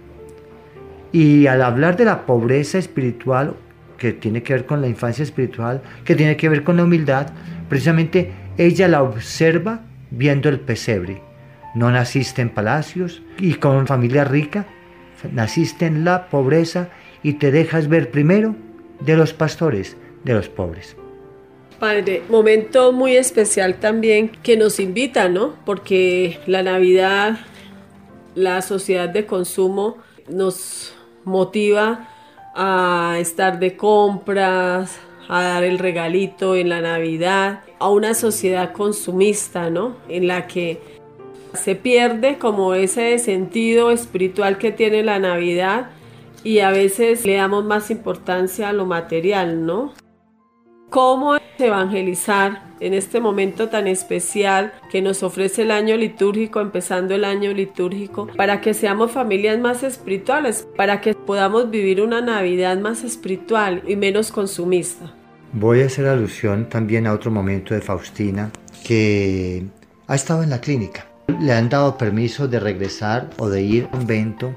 Y 1.12 1.48
al 1.48 1.62
hablar 1.62 1.98
de 1.98 2.06
la 2.06 2.26
pobreza 2.26 2.78
espiritual, 2.78 3.56
que 3.98 4.14
tiene 4.14 4.44
que 4.44 4.54
ver 4.54 4.66
con 4.66 4.82
la 4.82 4.88
infancia 4.88 5.24
espiritual, 5.24 5.82
que 6.06 6.16
tiene 6.16 6.38
que 6.38 6.50
ver 6.50 6.64
con 6.64 6.78
la 6.78 6.84
humildad, 6.84 7.28
precisamente 7.68 8.32
ella 8.58 8.88
la 8.88 9.04
observa 9.04 9.82
viendo 10.12 10.50
el 10.50 10.60
pesebre. 10.60 11.22
No 11.76 11.92
naciste 11.92 12.42
en 12.42 12.50
palacios 12.50 13.22
y 13.38 13.56
con 13.56 13.88
familia 13.88 14.24
rica, 14.24 14.66
naciste 15.32 15.86
en 15.86 16.04
la 16.04 16.28
pobreza 16.28 16.90
y 17.24 17.34
te 17.34 17.52
dejas 17.52 17.88
ver 17.88 18.12
primero 18.12 18.56
de 19.00 19.18
los 19.18 19.34
pastores, 19.34 19.98
de 20.24 20.34
los 20.34 20.50
pobres. 20.50 20.96
Padre, 21.80 22.24
momento 22.30 22.92
muy 22.92 23.16
especial 23.16 23.76
también 23.76 24.30
que 24.44 24.58
nos 24.58 24.80
invita, 24.80 25.30
¿no? 25.30 25.56
Porque 25.66 26.40
la 26.46 26.62
Navidad, 26.62 27.40
la 28.36 28.62
sociedad 28.62 29.08
de 29.08 29.26
consumo 29.26 29.98
nos 30.30 30.94
motiva 31.30 32.08
a 32.56 33.16
estar 33.20 33.60
de 33.60 33.78
compras, 33.78 35.00
a 35.30 35.44
dar 35.44 35.64
el 35.64 35.80
regalito 35.80 36.56
en 36.56 36.70
la 36.70 36.82
Navidad, 36.82 37.62
a 37.80 37.90
una 37.90 38.14
sociedad 38.14 38.74
consumista, 38.74 39.70
¿no? 39.70 39.96
En 40.10 40.28
la 40.28 40.48
que 40.48 40.82
se 41.54 41.76
pierde 41.76 42.38
como 42.38 42.74
ese 42.74 43.18
sentido 43.20 43.92
espiritual 43.92 44.58
que 44.58 44.72
tiene 44.72 45.04
la 45.04 45.20
Navidad 45.20 45.90
y 46.44 46.60
a 46.60 46.72
veces 46.72 47.26
le 47.26 47.36
damos 47.36 47.66
más 47.66 47.92
importancia 47.92 48.70
a 48.70 48.74
lo 48.74 48.86
material, 48.86 49.66
¿no? 49.66 49.94
¿Cómo 50.90 51.38
evangelizar 51.60 52.64
en 52.80 52.96
este 52.96 53.20
momento 53.20 53.70
tan 53.70 53.86
especial 53.86 54.74
que 54.90 55.04
nos 55.04 55.22
ofrece 55.22 55.62
el 55.62 55.70
año 55.70 55.96
litúrgico, 55.96 56.62
empezando 56.62 57.14
el 57.14 57.26
año 57.26 57.54
litúrgico, 57.54 58.28
para 58.36 58.60
que 58.60 58.74
seamos 58.74 59.12
familias 59.12 59.60
más 59.60 59.84
espirituales, 59.84 60.68
para 60.76 61.00
que 61.00 61.14
podamos 61.14 61.70
vivir 61.70 62.02
una 62.02 62.22
Navidad 62.22 62.80
más 62.80 63.04
espiritual 63.04 63.84
y 63.88 63.96
menos 63.98 64.32
consumista? 64.32 65.14
Voy 65.54 65.82
a 65.82 65.86
hacer 65.86 66.08
alusión 66.08 66.70
también 66.70 67.06
a 67.06 67.14
otro 67.14 67.30
momento 67.30 67.76
de 67.76 67.82
Faustina 67.82 68.52
que 68.84 69.66
ha 70.08 70.16
estado 70.16 70.42
en 70.42 70.50
la 70.50 70.60
clínica. 70.60 71.06
Le 71.40 71.54
han 71.54 71.70
dado 71.70 72.00
permiso 72.00 72.48
de 72.48 72.60
regresar 72.60 73.30
o 73.38 73.48
de 73.48 73.62
ir 73.62 73.84
a 73.84 73.86
un 73.88 73.92
convento 74.00 74.56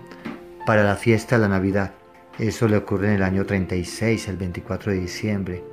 para 0.64 0.82
la 0.82 0.96
fiesta 0.96 1.36
de 1.36 1.42
la 1.42 1.48
Navidad. 1.48 1.92
Eso 2.38 2.68
le 2.68 2.78
ocurre 2.78 3.08
en 3.08 3.14
el 3.16 3.22
año 3.22 3.44
36, 3.44 4.28
el 4.28 4.38
24 4.38 4.92
de 4.92 5.00
diciembre, 5.00 5.71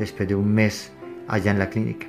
después 0.00 0.28
de 0.28 0.34
un 0.34 0.52
mes 0.52 0.90
allá 1.28 1.52
en 1.52 1.60
la 1.60 1.70
clínica. 1.70 2.08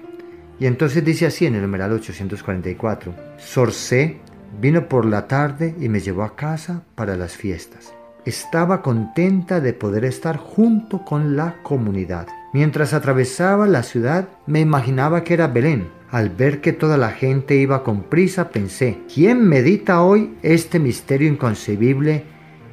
Y 0.60 0.66
entonces 0.66 1.06
dice 1.06 1.28
así 1.28 1.46
en 1.46 1.56
el 1.56 1.62
numeral 1.62 1.92
844, 1.92 3.14
Sorcé 3.38 4.18
vino 4.60 4.88
por 4.88 5.06
la 5.06 5.28
tarde 5.28 5.76
y 5.80 5.90
me 5.90 6.00
llevó 6.00 6.24
a 6.24 6.36
casa 6.36 6.84
para 6.96 7.16
las 7.16 7.38
fiestas. 7.38 7.94
Estaba 8.26 8.82
contenta 8.82 9.60
de 9.60 9.74
poder 9.74 10.06
estar 10.06 10.38
junto 10.38 11.04
con 11.04 11.36
la 11.36 11.56
comunidad. 11.64 12.28
Mientras 12.54 12.94
atravesaba 12.94 13.68
la 13.68 13.82
ciudad 13.82 14.28
me 14.46 14.60
imaginaba 14.60 15.24
que 15.24 15.34
era 15.34 15.48
Belén. 15.48 15.88
Al 16.12 16.30
ver 16.30 16.60
que 16.62 16.74
toda 16.74 16.98
la 16.98 17.12
gente 17.12 17.56
iba 17.56 17.84
con 17.84 18.04
prisa 18.04 18.50
pensé, 18.50 19.00
¿quién 19.12 19.48
medita 19.48 20.04
hoy 20.04 20.36
este 20.44 20.78
misterio 20.78 21.30
inconcebible 21.30 22.26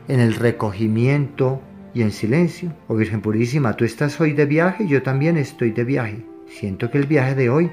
en 0.09 0.21
el 0.21 0.35
recogimiento 0.35 1.63
y 1.95 2.03
en 2.03 2.13
silencio? 2.13 2.73
Oh 2.87 2.97
Virgen 2.97 3.21
Purísima, 3.21 3.75
tú 3.75 3.85
estás 3.85 4.21
hoy 4.21 4.33
de 4.33 4.47
viaje, 4.47 4.87
yo 4.87 5.03
también 5.03 5.37
estoy 5.37 5.71
de 5.71 5.85
viaje. 5.85 6.25
Siento 6.47 6.91
que 6.91 6.99
el 6.99 7.07
viaje 7.07 7.35
de 7.35 7.51
hoy 7.51 7.71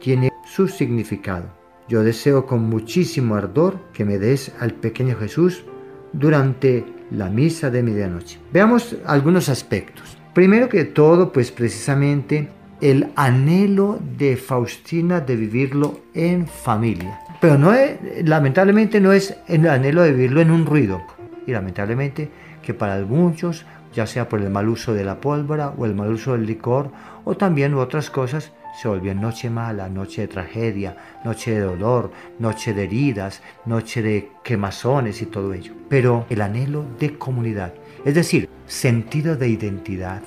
tiene 0.00 0.30
su 0.44 0.68
significado. 0.68 1.46
Yo 1.88 2.02
deseo 2.02 2.46
con 2.46 2.68
muchísimo 2.68 3.34
ardor 3.34 3.78
que 3.92 4.04
me 4.04 4.18
des 4.18 4.52
al 4.60 4.74
pequeño 4.74 5.16
Jesús 5.16 5.64
durante 6.12 6.84
la 7.10 7.28
misa 7.28 7.70
de 7.70 7.82
medianoche. 7.82 8.38
Veamos 8.52 8.96
algunos 9.06 9.48
aspectos. 9.48 10.16
Primero 10.34 10.68
que 10.68 10.84
todo, 10.84 11.32
pues 11.32 11.50
precisamente 11.50 12.48
el 12.80 13.08
anhelo 13.16 13.98
de 14.16 14.36
Faustina 14.36 15.20
de 15.20 15.36
vivirlo 15.36 16.00
en 16.14 16.46
familia. 16.46 17.20
Pero 17.40 17.58
no 17.58 17.72
es, 17.72 17.98
lamentablemente 18.24 19.00
no 19.00 19.12
es 19.12 19.36
el 19.48 19.68
anhelo 19.68 20.02
de 20.02 20.12
vivirlo 20.12 20.40
en 20.40 20.50
un 20.50 20.66
ruido. 20.66 21.02
Y 21.46 21.52
lamentablemente 21.52 22.30
que 22.62 22.74
para 22.74 22.98
muchos, 23.00 23.64
ya 23.94 24.06
sea 24.06 24.28
por 24.28 24.40
el 24.40 24.50
mal 24.50 24.68
uso 24.68 24.94
de 24.94 25.04
la 25.04 25.20
pólvora 25.20 25.74
o 25.76 25.86
el 25.86 25.94
mal 25.94 26.10
uso 26.10 26.32
del 26.32 26.46
licor 26.46 26.90
o 27.24 27.36
también 27.36 27.74
otras 27.74 28.10
cosas, 28.10 28.52
se 28.80 28.88
volvió 28.88 29.14
noche 29.14 29.50
mala, 29.50 29.88
noche 29.88 30.22
de 30.22 30.28
tragedia, 30.28 30.96
noche 31.24 31.52
de 31.52 31.60
dolor, 31.60 32.12
noche 32.38 32.72
de 32.72 32.84
heridas, 32.84 33.42
noche 33.66 34.02
de 34.02 34.30
quemazones 34.44 35.20
y 35.22 35.26
todo 35.26 35.52
ello. 35.52 35.72
Pero 35.88 36.26
el 36.30 36.40
anhelo 36.40 36.84
de 36.98 37.18
comunidad, 37.18 37.74
es 38.04 38.14
decir, 38.14 38.48
sentido 38.66 39.36
de 39.36 39.48
identidad, 39.48 40.22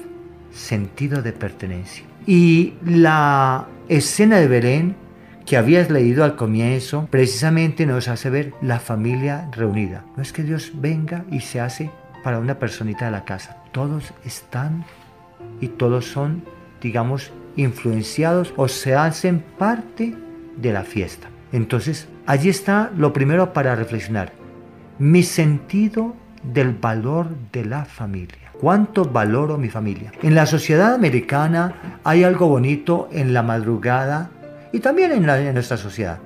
sentido 0.51 1.21
de 1.21 1.31
pertenencia. 1.31 2.05
Y 2.27 2.73
la 2.85 3.67
escena 3.87 4.37
de 4.37 4.47
Belén 4.47 4.95
que 5.45 5.57
habías 5.57 5.89
leído 5.89 6.23
al 6.23 6.35
comienzo 6.35 7.07
precisamente 7.09 7.85
nos 7.85 8.07
hace 8.07 8.29
ver 8.29 8.53
la 8.61 8.79
familia 8.79 9.49
reunida. 9.51 10.05
No 10.15 10.23
es 10.23 10.31
que 10.31 10.43
Dios 10.43 10.71
venga 10.75 11.25
y 11.29 11.41
se 11.41 11.59
hace 11.59 11.91
para 12.23 12.39
una 12.39 12.59
personita 12.59 13.05
de 13.05 13.11
la 13.11 13.25
casa. 13.25 13.57
Todos 13.71 14.13
están 14.25 14.85
y 15.59 15.67
todos 15.67 16.05
son, 16.05 16.43
digamos, 16.81 17.31
influenciados 17.55 18.53
o 18.55 18.67
se 18.67 18.95
hacen 18.95 19.43
parte 19.57 20.15
de 20.57 20.73
la 20.73 20.83
fiesta. 20.83 21.27
Entonces, 21.51 22.07
allí 22.25 22.49
está 22.49 22.91
lo 22.97 23.13
primero 23.13 23.53
para 23.53 23.75
reflexionar. 23.75 24.31
Mi 24.97 25.23
sentido 25.23 26.15
del 26.43 26.71
valor 26.71 27.27
de 27.51 27.65
la 27.65 27.85
familia. 27.85 28.51
¿Cuánto 28.59 29.05
valoro 29.05 29.57
mi 29.57 29.69
familia? 29.69 30.11
En 30.21 30.35
la 30.35 30.45
sociedad 30.45 30.93
americana 30.93 31.99
hay 32.03 32.23
algo 32.23 32.47
bonito 32.47 33.09
en 33.11 33.33
la 33.33 33.43
madrugada 33.43 34.29
y 34.71 34.79
también 34.79 35.11
en, 35.11 35.29
en 35.29 35.53
nuestra 35.53 35.77
sociedad. 35.77 36.19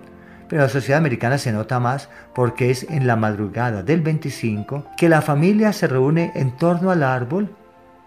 Pero 0.49 0.62
la 0.62 0.69
sociedad 0.69 0.99
americana 0.99 1.38
se 1.38 1.51
nota 1.51 1.79
más 1.79 2.10
porque 2.33 2.71
es 2.71 2.83
en 2.89 3.07
la 3.07 3.15
madrugada 3.15 3.83
del 3.83 4.01
25 4.01 4.91
que 4.97 5.10
la 5.10 5.21
familia 5.21 5.73
se 5.73 5.88
reúne 5.88 6.31
en 6.36 6.55
torno 6.55 6.91
al 6.91 7.03
árbol 7.03 7.55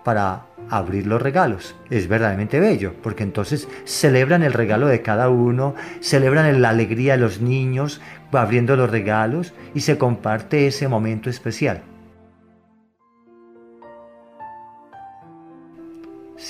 para 0.05 0.47
abrir 0.71 1.07
los 1.07 1.21
regalos. 1.21 1.75
Es 1.91 2.09
verdaderamente 2.09 2.61
bello, 2.61 2.95
porque 3.03 3.25
entonces 3.25 3.69
celebran 3.85 4.43
el 4.43 4.53
regalo 4.53 4.87
de 4.87 5.03
cada 5.03 5.29
uno, 5.29 5.75
celebran 6.01 6.63
la 6.63 6.71
alegría 6.71 7.15
de 7.15 7.23
los 7.23 7.41
niños 7.41 8.01
abriendo 8.33 8.77
los 8.77 8.91
regalos 8.91 9.53
y 9.75 9.81
se 9.81 9.99
comparte 9.99 10.67
ese 10.67 10.89
momento 10.89 11.29
especial. 11.29 11.83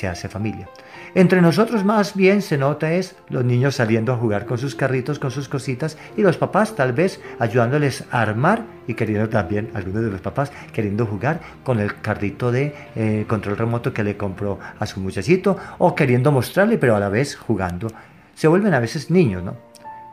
Se 0.01 0.09
hace 0.09 0.31
familia. 0.31 0.67
Entre 1.15 1.43
nosotros 1.43 1.85
más 1.85 2.15
bien 2.15 2.41
se 2.41 2.57
nota 2.57 2.91
es 2.95 3.17
los 3.29 3.45
niños 3.45 3.75
saliendo 3.75 4.15
a 4.15 4.17
jugar 4.17 4.47
con 4.47 4.57
sus 4.57 4.75
carritos, 4.75 5.19
con 5.19 5.31
sus 5.31 5.47
cositas 5.47 5.99
y 6.17 6.23
los 6.23 6.39
papás 6.39 6.75
tal 6.75 6.95
vez 6.95 7.21
ayudándoles 7.39 8.05
a 8.11 8.23
armar 8.23 8.65
y 8.87 8.95
queriendo 8.95 9.29
también, 9.29 9.69
algunos 9.75 10.03
de 10.03 10.11
los 10.11 10.23
papás 10.23 10.53
queriendo 10.73 11.05
jugar 11.05 11.41
con 11.65 11.81
el 11.81 12.01
carrito 12.01 12.51
de 12.51 12.75
eh, 12.97 13.27
control 13.29 13.59
remoto 13.59 13.93
que 13.93 14.03
le 14.03 14.17
compró 14.17 14.59
a 14.79 14.87
su 14.87 15.01
muchachito 15.01 15.59
o 15.77 15.95
queriendo 15.95 16.33
mostrarle 16.33 16.79
pero 16.79 16.97
a 16.97 17.01
la 17.01 17.11
vez 17.11 17.37
jugando. 17.37 17.89
Se 18.35 18.49
vuelven 18.49 18.73
a 18.73 18.81
veces 18.81 19.11
niños, 19.11 19.43
¿no? 19.43 19.55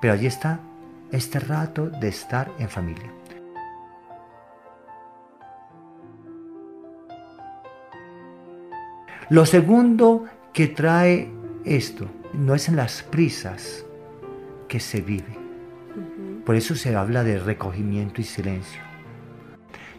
Pero 0.02 0.16
allí 0.16 0.28
está 0.28 0.60
este 1.14 1.40
rato 1.40 1.90
de 1.90 2.10
estar 2.10 2.52
en 2.60 2.68
familia. 2.68 3.17
Lo 9.30 9.46
segundo 9.46 10.24
que 10.54 10.68
trae 10.68 11.30
esto 11.66 12.08
no 12.32 12.56
es 12.56 12.70
en 12.70 12.78
las 12.78 13.04
prisas 13.04 13.84
que 14.70 14.80
se 14.80 15.02
vive. 15.02 15.38
Por 16.46 16.56
eso 16.56 16.76
se 16.76 16.96
habla 16.96 17.26
de 17.26 17.38
recogimiento 17.38 18.22
y 18.22 18.24
silencio. 18.24 18.80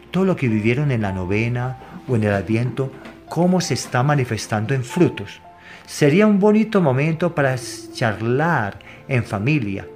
Todo 0.09 0.25
lo 0.25 0.35
que 0.35 0.47
vivieron 0.47 0.89
en 0.89 1.03
la 1.03 1.11
novena 1.11 1.77
o 2.07 2.15
en 2.15 2.23
el 2.23 2.33
adviento, 2.33 2.91
cómo 3.27 3.61
se 3.61 3.75
está 3.75 4.01
manifestando 4.01 4.73
en 4.73 4.83
frutos. 4.83 5.41
Sería 5.85 6.25
un 6.25 6.39
bonito 6.39 6.81
momento 6.81 7.35
para 7.35 7.55
charlar 7.93 8.79
en 9.07 9.23
familia, 9.23 9.87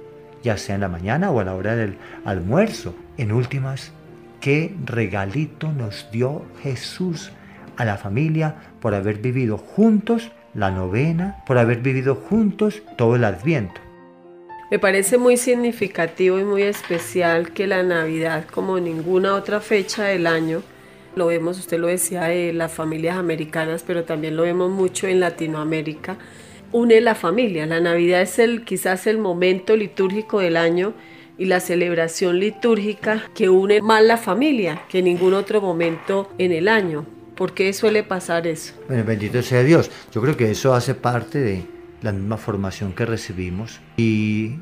ya 0.44 0.56
sea 0.56 0.76
en 0.76 0.82
la 0.82 0.88
mañana 0.88 1.32
o 1.32 1.40
a 1.40 1.44
la 1.44 1.56
hora 1.56 1.74
del 1.74 1.96
almuerzo. 2.24 2.94
En 3.16 3.32
últimas, 3.32 3.90
qué 4.40 4.76
regalito 4.84 5.72
nos 5.72 6.08
dio 6.12 6.44
Jesús 6.62 7.32
a 7.76 7.84
la 7.84 7.96
familia 7.96 8.56
por 8.80 8.94
haber 8.94 9.18
vivido 9.18 9.58
juntos 9.58 10.30
la 10.54 10.70
novena, 10.70 11.42
por 11.46 11.58
haber 11.58 11.78
vivido 11.78 12.14
juntos 12.14 12.82
todo 12.96 13.16
el 13.16 13.24
adviento. 13.24 13.80
Me 14.70 14.78
parece 14.78 15.18
muy 15.18 15.36
significativo 15.36 16.38
y 16.38 16.44
muy 16.44 16.62
especial 16.62 17.52
que 17.52 17.66
la 17.66 17.82
Navidad, 17.82 18.44
como 18.50 18.80
ninguna 18.80 19.34
otra 19.34 19.60
fecha 19.60 20.04
del 20.04 20.26
año, 20.26 20.62
lo 21.16 21.26
vemos, 21.26 21.58
usted 21.58 21.78
lo 21.78 21.86
decía, 21.86 22.32
en 22.32 22.58
las 22.58 22.72
familias 22.72 23.16
americanas, 23.16 23.84
pero 23.86 24.04
también 24.04 24.36
lo 24.36 24.42
vemos 24.42 24.70
mucho 24.70 25.06
en 25.06 25.20
Latinoamérica, 25.20 26.16
une 26.72 27.00
la 27.00 27.14
familia. 27.14 27.66
La 27.66 27.80
Navidad 27.80 28.22
es 28.22 28.40
quizás 28.64 29.06
el 29.06 29.18
momento 29.18 29.76
litúrgico 29.76 30.40
del 30.40 30.56
año 30.56 30.94
y 31.38 31.44
la 31.44 31.60
celebración 31.60 32.40
litúrgica 32.40 33.30
que 33.34 33.48
une 33.48 33.80
más 33.80 34.02
la 34.02 34.16
familia 34.16 34.82
que 34.88 35.02
ningún 35.02 35.34
otro 35.34 35.60
momento 35.60 36.30
en 36.38 36.52
el 36.52 36.68
año. 36.68 37.06
¿Por 37.36 37.52
qué 37.52 37.72
suele 37.72 38.04
pasar 38.04 38.46
eso? 38.46 38.74
Bueno, 38.86 39.04
bendito 39.04 39.42
sea 39.42 39.62
Dios. 39.62 39.90
Yo 40.12 40.22
creo 40.22 40.36
que 40.36 40.50
eso 40.50 40.74
hace 40.74 40.94
parte 40.94 41.40
de 41.40 41.66
la 42.00 42.12
misma 42.12 42.36
formación 42.36 42.92
que 42.92 43.06
recibimos 43.06 43.80
y 43.96 44.56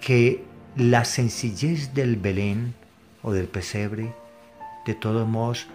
que 0.00 0.44
la 0.76 1.04
sencillez 1.04 1.94
del 1.94 2.16
Belén 2.16 2.74
o 3.22 3.32
del 3.32 3.46
pesebre, 3.46 4.12
de 4.86 4.94
todos 4.94 5.26
modos, 5.26 5.66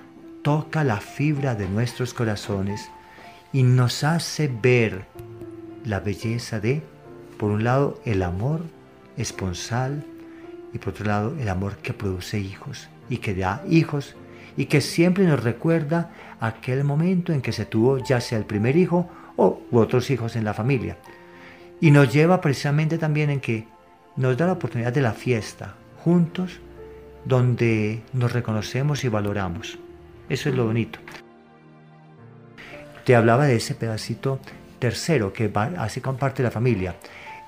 toca 0.43 0.83
la 0.83 0.97
fibra 0.97 1.55
de 1.55 1.67
nuestros 1.67 2.13
corazones 2.13 2.89
y 3.51 3.63
nos 3.63 4.03
hace 4.03 4.47
ver 4.47 5.05
la 5.83 5.99
belleza 5.99 6.59
de, 6.59 6.83
por 7.37 7.51
un 7.51 7.63
lado, 7.63 7.99
el 8.05 8.21
amor 8.21 8.61
esponsal 9.17 10.03
y 10.73 10.77
por 10.77 10.89
otro 10.89 11.05
lado, 11.05 11.35
el 11.39 11.49
amor 11.49 11.77
que 11.77 11.93
produce 11.93 12.39
hijos 12.39 12.87
y 13.09 13.17
que 13.17 13.33
da 13.33 13.63
hijos 13.69 14.15
y 14.57 14.65
que 14.65 14.81
siempre 14.81 15.25
nos 15.25 15.43
recuerda 15.43 16.11
aquel 16.39 16.83
momento 16.83 17.33
en 17.33 17.41
que 17.41 17.51
se 17.51 17.65
tuvo 17.65 17.97
ya 17.97 18.21
sea 18.21 18.37
el 18.37 18.45
primer 18.45 18.75
hijo 18.77 19.09
o 19.35 19.61
otros 19.71 20.09
hijos 20.11 20.35
en 20.35 20.45
la 20.45 20.53
familia. 20.53 20.97
Y 21.81 21.91
nos 21.91 22.13
lleva 22.13 22.41
precisamente 22.41 22.97
también 22.97 23.29
en 23.29 23.41
que 23.41 23.67
nos 24.15 24.37
da 24.37 24.47
la 24.47 24.53
oportunidad 24.53 24.93
de 24.93 25.01
la 25.01 25.13
fiesta 25.13 25.75
juntos, 26.03 26.59
donde 27.25 28.03
nos 28.13 28.31
reconocemos 28.31 29.03
y 29.03 29.09
valoramos. 29.09 29.77
Eso 30.29 30.49
es 30.49 30.55
lo 30.55 30.65
bonito. 30.65 30.99
Te 33.03 33.15
hablaba 33.15 33.45
de 33.45 33.55
ese 33.55 33.75
pedacito 33.75 34.39
tercero 34.79 35.33
que 35.33 35.51
así 35.77 36.01
comparte 36.01 36.43
la 36.43 36.51
familia. 36.51 36.95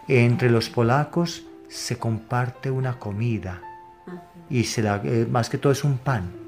Entre 0.08 0.50
los 0.50 0.70
polacos 0.70 1.46
se 1.70 1.98
comparte 1.98 2.72
una 2.72 3.00
comida 3.00 3.62
y 4.50 4.63
se 4.63 4.82
eh, 4.86 5.28
más 5.30 5.50
que 5.50 5.58
todo 5.58 5.72
es 5.72 5.84
un 5.84 5.98
pan 5.98 6.46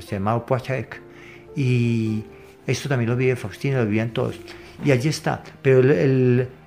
se 0.00 0.16
llamaba 0.16 0.44
Poachek. 0.46 1.00
Y 1.56 2.24
esto 2.66 2.88
también 2.88 3.10
lo 3.10 3.16
vive 3.16 3.36
Faustina, 3.36 3.78
lo 3.78 3.86
vivían 3.86 4.10
todos. 4.10 4.36
Y 4.84 4.92
allí 4.92 5.08
está. 5.08 5.42
Pero 5.62 5.82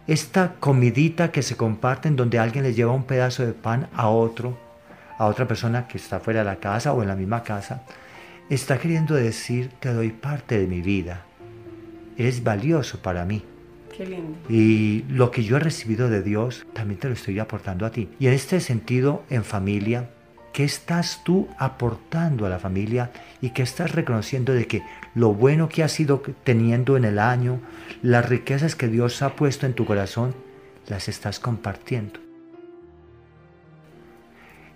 esta 0.08 0.56
comidita 0.60 1.32
que 1.32 1.42
se 1.42 1.56
comparten 1.56 2.16
donde 2.16 2.40
alguien 2.40 2.64
le 2.64 2.74
lleva 2.74 2.92
un 2.92 3.06
pedazo 3.06 3.46
de 3.46 3.54
pan 3.54 3.90
a 3.94 4.10
otro, 4.10 4.58
a 5.18 5.26
otra 5.26 5.48
persona 5.48 5.88
que 5.88 5.98
está 5.98 6.20
fuera 6.20 6.40
de 6.40 6.46
la 6.46 6.58
casa 6.58 6.94
o 6.94 7.02
en 7.02 7.08
la 7.08 7.16
misma 7.16 7.44
casa, 7.44 7.84
está 8.50 8.78
queriendo 8.78 9.16
decir, 9.16 9.70
te 9.80 9.94
doy 9.94 10.10
parte 10.10 10.60
de 10.60 10.68
mi 10.68 10.82
vida. 10.82 11.26
Eres 12.18 12.44
valioso 12.44 13.00
para 13.00 13.26
mí. 13.26 13.44
Qué 13.96 14.06
lindo. 14.06 14.38
Y 14.50 15.06
lo 15.08 15.32
que 15.32 15.44
yo 15.44 15.58
he 15.58 15.60
recibido 15.60 16.10
de 16.10 16.22
Dios, 16.22 16.66
también 16.74 17.00
te 17.00 17.08
lo 17.08 17.14
estoy 17.14 17.40
aportando 17.40 17.86
a 17.86 17.92
ti. 17.92 18.10
Y 18.20 18.28
en 18.28 18.34
este 18.34 18.60
sentido, 18.60 19.24
en 19.30 19.44
familia, 19.44 20.10
¿Qué 20.54 20.64
estás 20.64 21.22
tú 21.24 21.48
aportando 21.58 22.46
a 22.46 22.50
la 22.50 22.60
familia 22.60 23.10
y 23.42 23.50
qué 23.50 23.64
estás 23.64 23.92
reconociendo 23.92 24.54
de 24.54 24.68
que 24.68 24.84
lo 25.16 25.34
bueno 25.34 25.68
que 25.68 25.84
has 25.84 26.00
ido 26.00 26.22
teniendo 26.44 26.96
en 26.96 27.06
el 27.06 27.18
año, 27.18 27.60
las 28.04 28.30
riquezas 28.30 28.76
que 28.76 28.88
Dios 28.88 29.24
ha 29.24 29.36
puesto 29.36 29.66
en 29.66 29.74
tu 29.74 29.86
corazón, 29.86 30.36
las 30.88 31.10
estás 31.10 31.40
compartiendo? 31.40 32.20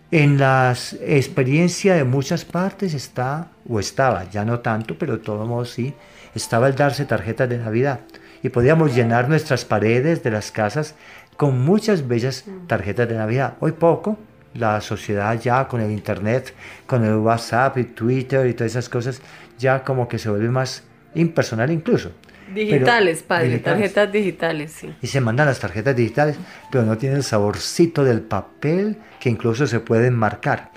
En 0.09 0.39
la 0.39 0.73
experiencia 1.01 1.93
de 1.93 2.05
muchas 2.05 2.43
partes 2.43 2.95
está, 2.95 3.51
o 3.69 3.79
estaba, 3.79 4.27
ya 4.31 4.45
no 4.45 4.61
tanto, 4.61 4.97
pero 4.97 5.17
de 5.17 5.23
todos 5.23 5.47
modos 5.47 5.69
sí, 5.69 5.93
estaba 6.33 6.69
el 6.69 6.75
darse 6.75 7.05
tarjetas 7.05 7.49
de 7.49 7.59
Navidad. 7.59 7.99
Y 8.41 8.49
podíamos 8.49 8.95
llenar 8.95 9.29
nuestras 9.29 9.63
paredes 9.63 10.23
de 10.23 10.31
las 10.31 10.51
casas 10.51 10.95
con 11.35 11.59
muchas 11.59 12.07
bellas 12.07 12.45
tarjetas 12.65 13.07
de 13.09 13.15
Navidad. 13.15 13.57
Hoy 13.59 13.73
poco, 13.73 14.17
la 14.57 14.81
sociedad 14.81 15.39
ya 15.39 15.67
con 15.67 15.81
el 15.81 15.91
internet, 15.91 16.53
con 16.85 17.05
el 17.05 17.15
WhatsApp 17.15 17.77
y 17.77 17.83
Twitter 17.85 18.47
y 18.47 18.53
todas 18.53 18.71
esas 18.71 18.89
cosas, 18.89 19.21
ya 19.57 19.83
como 19.83 20.07
que 20.07 20.17
se 20.17 20.29
vuelve 20.29 20.49
más 20.49 20.83
impersonal 21.15 21.71
incluso. 21.71 22.11
Digitales, 22.53 23.23
padre, 23.23 23.59
tarjetas 23.59 24.11
digitales, 24.11 24.71
sí. 24.71 24.93
Y 25.01 25.07
se 25.07 25.19
mandan 25.19 25.47
las 25.47 25.59
tarjetas 25.59 25.95
digitales, 25.95 26.37
pero 26.71 26.85
no 26.85 26.97
tiene 26.97 27.17
el 27.17 27.23
saborcito 27.23 28.03
del 28.03 28.21
papel 28.21 28.97
que 29.19 29.29
incluso 29.29 29.67
se 29.67 29.81
pueden 29.81 30.15
marcar. 30.15 30.71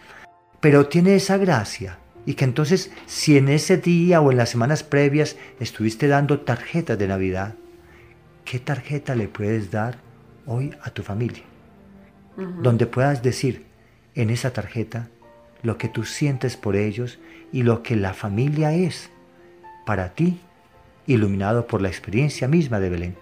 Pero 0.61 0.87
tiene 0.87 1.15
esa 1.15 1.37
gracia. 1.37 1.99
Y 2.27 2.35
que 2.35 2.45
entonces, 2.45 2.93
si 3.07 3.39
en 3.39 3.49
ese 3.49 3.79
día 3.79 4.21
o 4.21 4.31
en 4.31 4.37
las 4.37 4.51
semanas 4.51 4.83
previas 4.83 5.37
estuviste 5.59 6.07
dando 6.07 6.41
tarjetas 6.41 6.99
de 6.99 7.09
Navidad, 7.09 7.55
¿qué 8.45 8.59
tarjeta 8.59 9.15
le 9.15 9.29
puedes 9.29 9.71
dar 9.71 9.99
hoy 10.47 10.75
a 10.83 10.91
tu 10.91 11.03
familia? 11.03 11.45
Donde 12.37 12.87
puedas 12.87 13.23
decir, 13.23 13.70
en 14.15 14.31
esa 14.31 14.53
tarjeta 14.53 15.09
lo 15.63 15.79
que 15.79 15.89
tú 15.89 16.05
sientes 16.05 16.57
por 16.57 16.77
ellos 16.77 17.19
y 17.53 17.63
lo 17.63 17.83
que 17.83 17.97
la 17.97 18.15
familia 18.15 18.73
es 18.73 19.11
para 19.85 20.11
ti, 20.11 20.39
iluminado 21.07 21.67
por 21.67 21.83
la 21.83 21.89
experiencia 21.89 22.49
misma 22.49 22.81
de 22.81 22.91
Belén. 22.91 23.17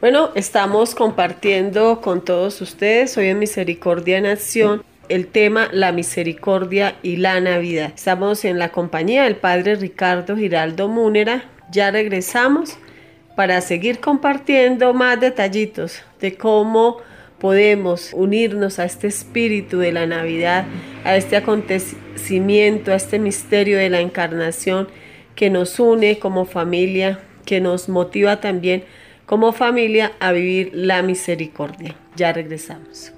Bueno, 0.00 0.30
estamos 0.34 0.94
compartiendo 0.94 2.00
con 2.00 2.24
todos 2.24 2.60
ustedes 2.60 3.16
hoy 3.16 3.28
en 3.28 3.38
Misericordia 3.38 4.18
en 4.18 4.26
Acción 4.26 4.84
el 5.08 5.26
tema 5.26 5.68
La 5.72 5.92
misericordia 5.92 6.96
y 7.02 7.16
la 7.16 7.40
Navidad. 7.40 7.92
Estamos 7.94 8.44
en 8.44 8.58
la 8.58 8.70
compañía 8.70 9.24
del 9.24 9.36
Padre 9.36 9.76
Ricardo 9.76 10.36
Giraldo 10.36 10.88
Múnera. 10.88 11.44
Ya 11.70 11.90
regresamos 11.90 12.76
para 13.36 13.60
seguir 13.60 14.00
compartiendo 14.00 14.94
más 14.94 15.20
detallitos 15.20 16.02
de 16.20 16.36
cómo 16.36 16.98
podemos 17.44 18.14
unirnos 18.14 18.78
a 18.78 18.86
este 18.86 19.06
espíritu 19.06 19.76
de 19.78 19.92
la 19.92 20.06
Navidad, 20.06 20.64
a 21.04 21.14
este 21.14 21.36
acontecimiento, 21.36 22.90
a 22.90 22.94
este 22.94 23.18
misterio 23.18 23.76
de 23.76 23.90
la 23.90 24.00
encarnación 24.00 24.88
que 25.34 25.50
nos 25.50 25.78
une 25.78 26.18
como 26.18 26.46
familia, 26.46 27.20
que 27.44 27.60
nos 27.60 27.90
motiva 27.90 28.40
también 28.40 28.84
como 29.26 29.52
familia 29.52 30.12
a 30.20 30.32
vivir 30.32 30.70
la 30.72 31.02
misericordia. 31.02 31.94
Ya 32.16 32.32
regresamos. 32.32 33.12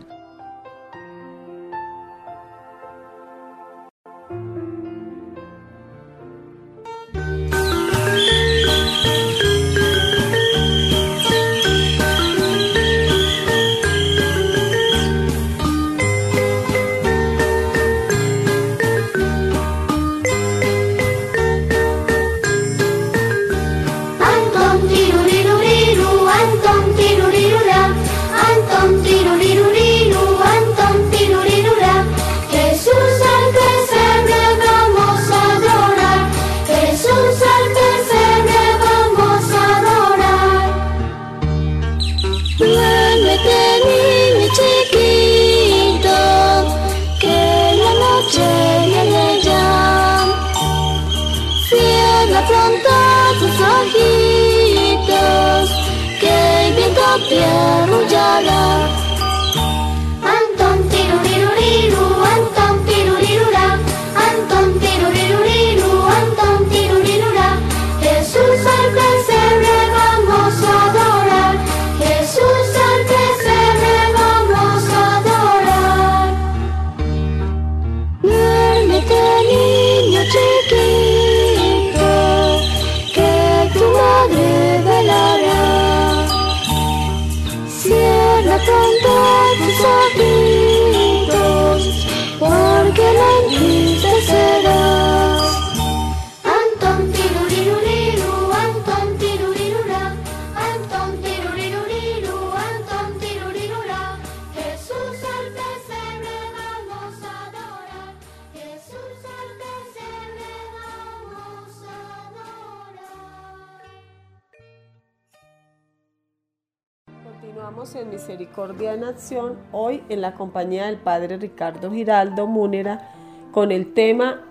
Misericordia 118.87 118.94
en 118.94 119.05
Acción, 119.05 119.57
hoy 119.72 120.03
en 120.09 120.20
la 120.20 120.35
compañía 120.35 120.87
del 120.87 120.96
Padre 120.96 121.37
Ricardo 121.38 121.90
Giraldo 121.90 122.46
Múnera 122.46 123.11
con 123.51 123.72
el 123.72 123.92
tema 123.92 124.42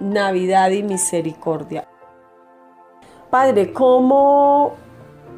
Navidad 0.00 0.70
y 0.70 0.82
Misericordia. 0.82 1.86
Padre, 3.30 3.72
¿cómo 3.72 4.74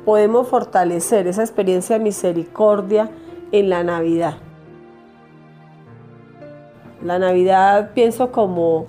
podemos 0.07 0.49
fortalecer 0.49 1.27
esa 1.27 1.43
experiencia 1.43 1.99
de 1.99 2.05
misericordia 2.05 3.11
en 3.53 3.69
la 3.69 3.85
Navidad? 3.85 4.39
La 7.03 7.19
Navidad 7.19 7.93
pienso 7.95 8.33
como 8.33 8.87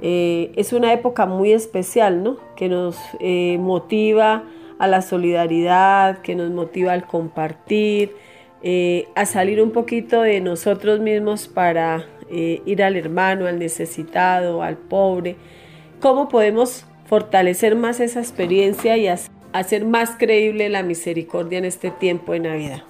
eh, 0.00 0.52
es 0.54 0.72
una 0.72 0.92
época 0.92 1.26
muy 1.26 1.52
especial, 1.52 2.22
¿no? 2.22 2.36
Que 2.54 2.68
nos 2.68 2.96
eh, 3.18 3.58
motiva 3.58 4.44
a 4.78 4.86
la 4.86 5.02
solidaridad, 5.02 6.18
que 6.18 6.36
nos 6.36 6.50
motiva 6.50 6.92
al 6.92 7.06
compartir, 7.06 8.14
eh, 8.62 9.08
a 9.14 9.26
salir 9.26 9.62
un 9.62 9.70
poquito 9.70 10.22
de 10.22 10.40
nosotros 10.40 11.00
mismos 11.00 11.48
para 11.48 12.06
eh, 12.30 12.62
ir 12.66 12.82
al 12.82 12.96
hermano, 12.96 13.46
al 13.46 13.58
necesitado, 13.58 14.62
al 14.62 14.76
pobre. 14.76 15.36
¿Cómo 16.00 16.28
podemos 16.28 16.86
fortalecer 17.06 17.76
más 17.76 18.00
esa 18.00 18.20
experiencia 18.20 18.96
y 18.96 19.08
hacer 19.52 19.84
más 19.84 20.10
creíble 20.18 20.68
la 20.68 20.82
misericordia 20.82 21.58
en 21.58 21.64
este 21.64 21.90
tiempo 21.90 22.32
de 22.32 22.40
Navidad? 22.40 22.82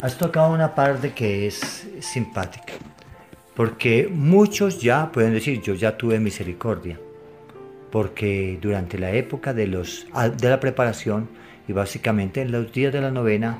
Has 0.00 0.18
tocado 0.18 0.52
una 0.52 0.74
parte 0.74 1.12
que 1.12 1.46
es 1.46 1.88
simpática, 2.00 2.72
porque 3.54 4.08
muchos 4.10 4.80
ya 4.80 5.10
pueden 5.12 5.32
decir, 5.32 5.60
yo 5.62 5.74
ya 5.74 5.96
tuve 5.96 6.18
misericordia 6.18 6.98
porque 7.92 8.58
durante 8.60 8.98
la 8.98 9.12
época 9.12 9.52
de, 9.52 9.66
los, 9.66 10.06
de 10.38 10.48
la 10.48 10.58
preparación 10.58 11.28
y 11.68 11.74
básicamente 11.74 12.40
en 12.40 12.50
los 12.50 12.72
días 12.72 12.92
de 12.92 13.02
la 13.02 13.10
novena, 13.10 13.58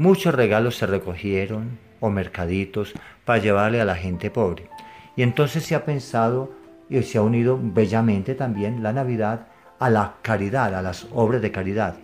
muchos 0.00 0.34
regalos 0.34 0.78
se 0.78 0.86
recogieron 0.86 1.78
o 2.00 2.08
mercaditos 2.08 2.94
para 3.26 3.38
llevarle 3.38 3.82
a 3.82 3.84
la 3.84 3.96
gente 3.96 4.30
pobre. 4.30 4.66
Y 5.14 5.22
entonces 5.22 5.62
se 5.64 5.74
ha 5.74 5.84
pensado 5.84 6.54
y 6.88 7.02
se 7.02 7.18
ha 7.18 7.22
unido 7.22 7.60
bellamente 7.62 8.34
también 8.34 8.82
la 8.82 8.94
Navidad 8.94 9.48
a 9.78 9.90
la 9.90 10.14
caridad, 10.22 10.74
a 10.74 10.80
las 10.80 11.06
obras 11.12 11.42
de 11.42 11.52
caridad. 11.52 11.96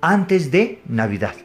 Antes 0.00 0.50
de 0.50 0.82
Navidad. 0.86 1.36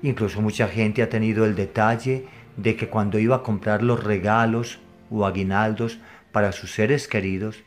Incluso 0.00 0.40
mucha 0.40 0.66
gente 0.66 1.02
ha 1.02 1.10
tenido 1.10 1.44
el 1.44 1.54
detalle 1.54 2.26
de 2.56 2.76
que 2.76 2.88
cuando 2.88 3.18
iba 3.18 3.36
a 3.36 3.42
comprar 3.42 3.82
los 3.82 4.02
regalos 4.02 4.80
o 5.10 5.26
aguinaldos 5.26 5.98
para 6.32 6.52
sus 6.52 6.72
seres 6.72 7.08
queridos, 7.08 7.62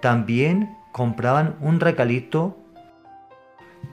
también 0.00 0.76
compraban 0.92 1.56
un 1.60 1.80
regalito 1.80 2.56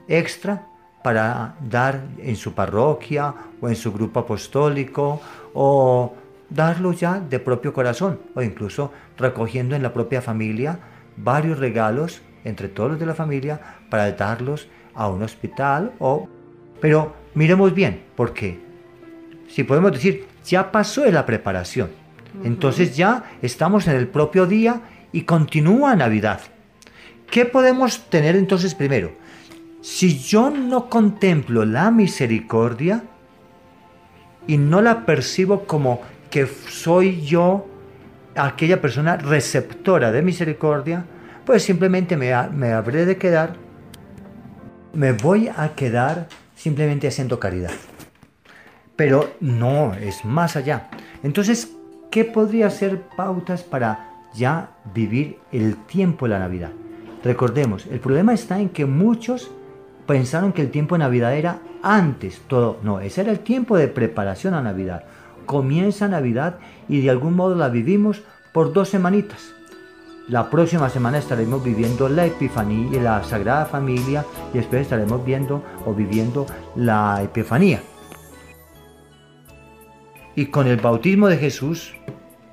extra 0.06 0.67
para 1.02 1.54
dar 1.60 2.02
en 2.18 2.36
su 2.36 2.52
parroquia 2.52 3.34
o 3.60 3.68
en 3.68 3.76
su 3.76 3.92
grupo 3.92 4.20
apostólico 4.20 5.20
o 5.54 6.14
darlo 6.50 6.92
ya 6.92 7.20
de 7.20 7.38
propio 7.38 7.72
corazón 7.72 8.20
o 8.34 8.42
incluso 8.42 8.92
recogiendo 9.16 9.76
en 9.76 9.82
la 9.82 9.92
propia 9.92 10.22
familia 10.22 10.78
varios 11.16 11.58
regalos 11.58 12.22
entre 12.44 12.68
todos 12.68 12.90
los 12.92 13.00
de 13.00 13.06
la 13.06 13.14
familia 13.14 13.60
para 13.90 14.10
darlos 14.12 14.68
a 14.94 15.08
un 15.08 15.22
hospital 15.22 15.92
o 15.98 16.28
pero 16.80 17.14
miremos 17.34 17.74
bien 17.74 18.02
porque 18.16 18.60
si 19.48 19.64
podemos 19.64 19.92
decir 19.92 20.26
ya 20.44 20.70
pasó 20.72 21.04
la 21.06 21.26
preparación 21.26 21.90
entonces 22.44 22.96
ya 22.96 23.24
estamos 23.42 23.86
en 23.88 23.96
el 23.96 24.08
propio 24.08 24.46
día 24.46 24.80
y 25.12 25.22
continúa 25.22 25.96
Navidad. 25.96 26.40
¿Qué 27.30 27.44
podemos 27.44 28.08
tener 28.10 28.36
entonces 28.36 28.74
primero? 28.74 29.12
Si 29.80 30.18
yo 30.18 30.50
no 30.50 30.88
contemplo 30.88 31.64
la 31.64 31.90
misericordia 31.90 33.04
y 34.46 34.58
no 34.58 34.82
la 34.82 35.06
percibo 35.06 35.64
como 35.64 36.00
que 36.30 36.46
soy 36.46 37.22
yo 37.22 37.66
aquella 38.34 38.80
persona 38.80 39.16
receptora 39.16 40.12
de 40.12 40.22
misericordia, 40.22 41.04
pues 41.44 41.62
simplemente 41.62 42.16
me, 42.16 42.32
me 42.50 42.72
habré 42.72 43.06
de 43.06 43.16
quedar, 43.16 43.54
me 44.92 45.12
voy 45.12 45.48
a 45.48 45.74
quedar 45.74 46.28
simplemente 46.54 47.08
haciendo 47.08 47.38
caridad. 47.38 47.72
Pero 48.96 49.34
no, 49.40 49.94
es 49.94 50.24
más 50.24 50.56
allá. 50.56 50.90
Entonces, 51.22 51.72
¿Qué 52.10 52.24
podría 52.24 52.70
ser 52.70 53.02
pautas 53.02 53.62
para 53.62 54.08
ya 54.34 54.70
vivir 54.94 55.38
el 55.52 55.76
tiempo 55.76 56.24
de 56.24 56.30
la 56.30 56.38
Navidad? 56.38 56.70
Recordemos, 57.22 57.86
el 57.86 58.00
problema 58.00 58.32
está 58.32 58.58
en 58.58 58.70
que 58.70 58.86
muchos 58.86 59.50
pensaron 60.08 60.54
que 60.54 60.62
el 60.62 60.70
tiempo 60.70 60.94
de 60.94 61.00
Navidad 61.00 61.36
era 61.36 61.60
antes, 61.82 62.40
todo. 62.48 62.78
No, 62.82 62.98
ese 62.98 63.20
era 63.20 63.30
el 63.30 63.40
tiempo 63.40 63.76
de 63.76 63.88
preparación 63.88 64.54
a 64.54 64.62
Navidad. 64.62 65.04
Comienza 65.44 66.08
Navidad 66.08 66.56
y 66.88 67.02
de 67.02 67.10
algún 67.10 67.36
modo 67.36 67.54
la 67.54 67.68
vivimos 67.68 68.22
por 68.54 68.72
dos 68.72 68.88
semanitas. 68.88 69.52
La 70.26 70.48
próxima 70.48 70.88
semana 70.88 71.18
estaremos 71.18 71.62
viviendo 71.62 72.08
la 72.08 72.24
Epifanía, 72.24 73.02
la 73.02 73.22
Sagrada 73.22 73.66
Familia 73.66 74.24
y 74.54 74.56
después 74.56 74.82
estaremos 74.82 75.24
viendo 75.26 75.62
o 75.84 75.92
viviendo 75.92 76.46
la 76.74 77.22
Epifanía. 77.22 77.82
Y 80.34 80.46
con 80.46 80.68
el 80.68 80.78
bautismo 80.78 81.28
de 81.28 81.36
Jesús, 81.36 81.94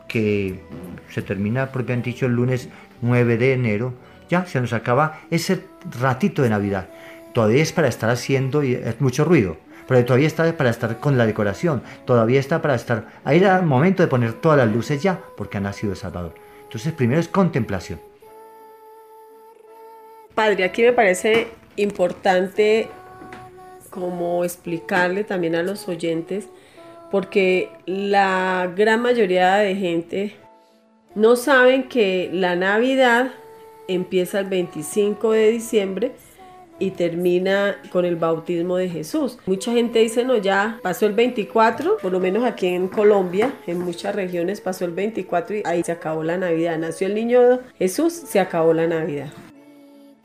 que 0.09 0.61
se 1.09 1.21
termina 1.21 1.71
propiamente 1.71 2.09
dicho 2.09 2.25
el 2.25 2.33
lunes 2.33 2.67
9 3.01 3.37
de 3.37 3.53
enero, 3.53 3.93
ya 4.29 4.45
se 4.45 4.59
nos 4.59 4.73
acaba 4.73 5.21
ese 5.29 5.63
ratito 6.01 6.41
de 6.41 6.49
Navidad. 6.49 6.89
Todavía 7.35 7.63
es 7.63 7.73
para 7.73 7.89
estar 7.89 8.09
haciendo 8.09 8.63
mucho 8.99 9.25
ruido, 9.25 9.57
pero 9.89 10.05
todavía 10.05 10.25
está 10.25 10.55
para 10.55 10.69
estar 10.69 11.01
con 11.01 11.17
la 11.17 11.25
decoración, 11.25 11.83
todavía 12.05 12.39
está 12.39 12.61
para 12.61 12.75
estar, 12.75 13.09
ahí 13.25 13.39
era 13.39 13.59
el 13.59 13.65
momento 13.65 14.01
de 14.01 14.07
poner 14.07 14.31
todas 14.31 14.57
las 14.57 14.73
luces 14.73 15.03
ya, 15.03 15.19
porque 15.35 15.57
ha 15.57 15.59
nacido 15.59 15.91
el 15.91 15.97
Salvador. 15.97 16.33
Entonces 16.63 16.93
primero 16.93 17.19
es 17.19 17.27
contemplación. 17.27 17.99
Padre, 20.33 20.63
aquí 20.63 20.83
me 20.83 20.93
parece 20.93 21.49
importante 21.75 22.87
como 23.89 24.45
explicarle 24.45 25.25
también 25.25 25.55
a 25.55 25.63
los 25.63 25.89
oyentes, 25.89 26.47
porque 27.11 27.69
la 27.85 28.71
gran 28.73 29.01
mayoría 29.01 29.55
de 29.55 29.75
gente 29.75 30.37
no 31.15 31.35
saben 31.35 31.89
que 31.89 32.29
la 32.31 32.55
Navidad 32.55 33.33
empieza 33.89 34.39
el 34.39 34.45
25 34.45 35.33
de 35.33 35.51
diciembre 35.51 36.13
y 36.79 36.91
termina 36.91 37.77
con 37.91 38.05
el 38.05 38.15
bautismo 38.15 38.77
de 38.77 38.89
Jesús. 38.89 39.37
Mucha 39.45 39.71
gente 39.71 39.99
dice, 39.99 40.25
no, 40.25 40.37
ya 40.37 40.79
pasó 40.83 41.05
el 41.05 41.13
24, 41.13 41.97
por 42.01 42.11
lo 42.11 42.19
menos 42.19 42.43
aquí 42.43 42.67
en 42.67 42.87
Colombia, 42.87 43.53
en 43.65 43.79
muchas 43.79 44.15
regiones 44.15 44.61
pasó 44.61 44.85
el 44.85 44.91
24 44.91 45.57
y 45.57 45.63
ahí 45.65 45.83
se 45.83 45.91
acabó 45.91 46.23
la 46.23 46.37
Navidad. 46.37 46.77
Nació 46.77 47.07
el 47.07 47.15
niño 47.15 47.59
Jesús, 47.77 48.13
se 48.13 48.39
acabó 48.39 48.73
la 48.73 48.87
Navidad. 48.87 49.31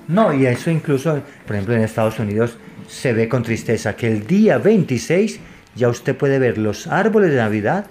No, 0.09 0.35
y 0.35 0.47
eso 0.47 0.71
incluso, 0.71 1.21
por 1.47 1.55
ejemplo, 1.55 1.75
en 1.75 1.83
Estados 1.83 2.19
Unidos 2.19 2.57
se 2.89 3.13
ve 3.13 3.29
con 3.29 3.45
tristeza 3.45 3.95
que 3.95 4.09
el 4.09 4.27
día 4.27 4.59
26 4.59 5.39
ya 5.77 5.89
usted 5.89 6.17
puede 6.17 6.41
ver 6.41 6.59
los 6.59 6.89
árboles 6.89 7.31
de 7.31 7.37
Navidad 7.37 7.87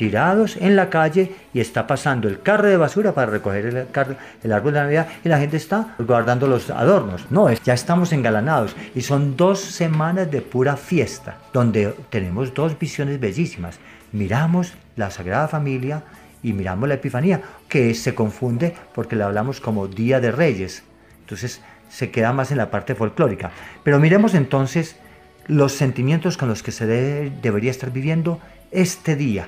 tirados 0.00 0.56
en 0.56 0.76
la 0.76 0.88
calle 0.88 1.30
y 1.52 1.60
está 1.60 1.86
pasando 1.86 2.26
el 2.26 2.40
carro 2.40 2.68
de 2.68 2.78
basura 2.78 3.12
para 3.12 3.30
recoger 3.30 3.66
el, 3.66 3.86
el 4.42 4.52
árbol 4.52 4.72
de 4.72 4.80
Navidad 4.80 5.08
y 5.22 5.28
la 5.28 5.38
gente 5.38 5.58
está 5.58 5.94
guardando 5.98 6.46
los 6.46 6.70
adornos. 6.70 7.30
No, 7.30 7.52
ya 7.52 7.74
estamos 7.74 8.10
engalanados 8.14 8.74
y 8.94 9.02
son 9.02 9.36
dos 9.36 9.60
semanas 9.60 10.30
de 10.30 10.40
pura 10.40 10.78
fiesta 10.78 11.36
donde 11.52 11.94
tenemos 12.08 12.54
dos 12.54 12.78
visiones 12.78 13.20
bellísimas. 13.20 13.78
Miramos 14.12 14.72
la 14.96 15.10
Sagrada 15.10 15.48
Familia 15.48 16.02
y 16.42 16.54
miramos 16.54 16.88
la 16.88 16.94
Epifanía, 16.94 17.42
que 17.68 17.92
se 17.94 18.14
confunde 18.14 18.74
porque 18.94 19.16
le 19.16 19.24
hablamos 19.24 19.60
como 19.60 19.86
Día 19.86 20.18
de 20.18 20.32
Reyes. 20.32 20.82
Entonces 21.20 21.60
se 21.90 22.10
queda 22.10 22.32
más 22.32 22.50
en 22.50 22.56
la 22.56 22.70
parte 22.70 22.94
folclórica. 22.94 23.50
Pero 23.84 23.98
miremos 23.98 24.32
entonces 24.32 24.96
los 25.46 25.72
sentimientos 25.72 26.38
con 26.38 26.48
los 26.48 26.62
que 26.62 26.72
se 26.72 26.86
debería 26.86 27.70
estar 27.70 27.90
viviendo 27.90 28.40
este 28.70 29.14
día 29.14 29.46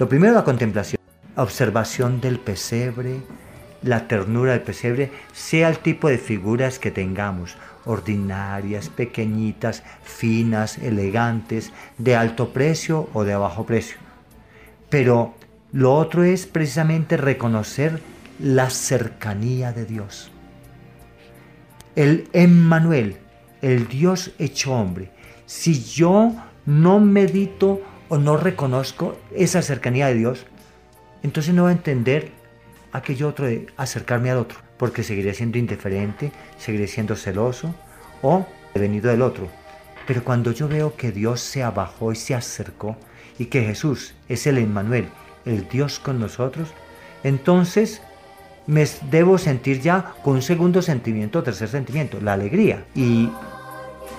lo 0.00 0.08
primero, 0.08 0.32
la 0.32 0.44
contemplación, 0.44 0.98
observación 1.36 2.22
del 2.22 2.38
pesebre, 2.38 3.20
la 3.82 4.08
ternura 4.08 4.52
del 4.52 4.62
pesebre, 4.62 5.12
sea 5.34 5.68
el 5.68 5.80
tipo 5.80 6.08
de 6.08 6.16
figuras 6.16 6.78
que 6.78 6.90
tengamos, 6.90 7.58
ordinarias, 7.84 8.88
pequeñitas, 8.88 9.82
finas, 10.02 10.78
elegantes, 10.78 11.70
de 11.98 12.16
alto 12.16 12.54
precio 12.54 13.10
o 13.12 13.24
de 13.24 13.36
bajo 13.36 13.66
precio. 13.66 13.98
Pero 14.88 15.34
lo 15.70 15.94
otro 15.94 16.24
es 16.24 16.46
precisamente 16.46 17.18
reconocer 17.18 18.00
la 18.38 18.70
cercanía 18.70 19.74
de 19.74 19.84
Dios. 19.84 20.30
El 21.94 22.26
Emmanuel, 22.32 23.18
el 23.60 23.86
Dios 23.86 24.32
hecho 24.38 24.72
hombre. 24.72 25.10
Si 25.44 25.84
yo 25.84 26.32
no 26.64 27.00
medito 27.00 27.82
o 28.10 28.18
no 28.18 28.36
reconozco 28.36 29.16
esa 29.34 29.62
cercanía 29.62 30.08
de 30.08 30.14
Dios, 30.14 30.44
entonces 31.22 31.54
no 31.54 31.62
voy 31.62 31.70
a 31.70 31.76
entender 31.76 32.32
aquello 32.92 33.28
otro 33.28 33.46
de 33.46 33.68
acercarme 33.76 34.30
al 34.30 34.38
otro, 34.38 34.58
porque 34.76 35.02
seguiré 35.02 35.32
siendo 35.32 35.56
indiferente, 35.56 36.32
seguiré 36.58 36.88
siendo 36.88 37.16
celoso 37.16 37.74
o 38.20 38.44
venido 38.74 39.10
del 39.10 39.22
otro. 39.22 39.48
Pero 40.06 40.24
cuando 40.24 40.50
yo 40.50 40.68
veo 40.68 40.96
que 40.96 41.12
Dios 41.12 41.40
se 41.40 41.62
abajó 41.62 42.12
y 42.12 42.16
se 42.16 42.34
acercó 42.34 42.96
y 43.38 43.46
que 43.46 43.62
Jesús 43.62 44.14
es 44.28 44.46
el 44.46 44.58
Emmanuel, 44.58 45.08
el 45.46 45.68
Dios 45.68 46.00
con 46.00 46.18
nosotros, 46.18 46.68
entonces 47.22 48.02
me 48.66 48.86
debo 49.10 49.38
sentir 49.38 49.80
ya 49.80 50.14
con 50.24 50.34
un 50.34 50.42
segundo 50.42 50.82
sentimiento, 50.82 51.42
tercer 51.42 51.68
sentimiento, 51.68 52.20
la 52.20 52.32
alegría. 52.32 52.84
Y 52.94 53.30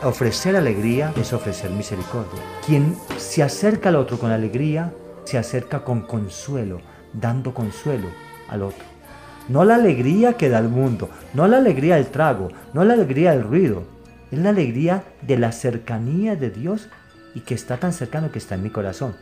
Ofrecer 0.03 0.55
alegría 0.55 1.13
es 1.15 1.31
ofrecer 1.31 1.69
misericordia. 1.69 2.41
Quien 2.65 2.95
se 3.17 3.43
acerca 3.43 3.89
al 3.89 3.95
otro 3.95 4.17
con 4.17 4.31
alegría, 4.31 4.91
se 5.25 5.37
acerca 5.37 5.83
con 5.83 6.01
consuelo, 6.01 6.81
dando 7.13 7.53
consuelo 7.53 8.07
al 8.49 8.63
otro. 8.63 8.83
No 9.47 9.63
la 9.63 9.75
alegría 9.75 10.33
que 10.37 10.49
da 10.49 10.59
el 10.59 10.69
mundo, 10.69 11.09
no 11.33 11.47
la 11.47 11.57
alegría 11.57 11.95
del 11.95 12.07
trago, 12.07 12.49
no 12.73 12.83
la 12.83 12.93
alegría 12.93 13.31
del 13.31 13.43
ruido. 13.43 13.83
Es 14.31 14.39
la 14.39 14.49
alegría 14.49 15.03
de 15.21 15.37
la 15.37 15.51
cercanía 15.51 16.35
de 16.35 16.49
Dios 16.49 16.89
y 17.35 17.41
que 17.41 17.53
está 17.53 17.77
tan 17.77 17.93
cercano 17.93 18.31
que 18.31 18.39
está 18.39 18.55
en 18.55 18.63
mi 18.63 18.69
corazón. 18.69 19.15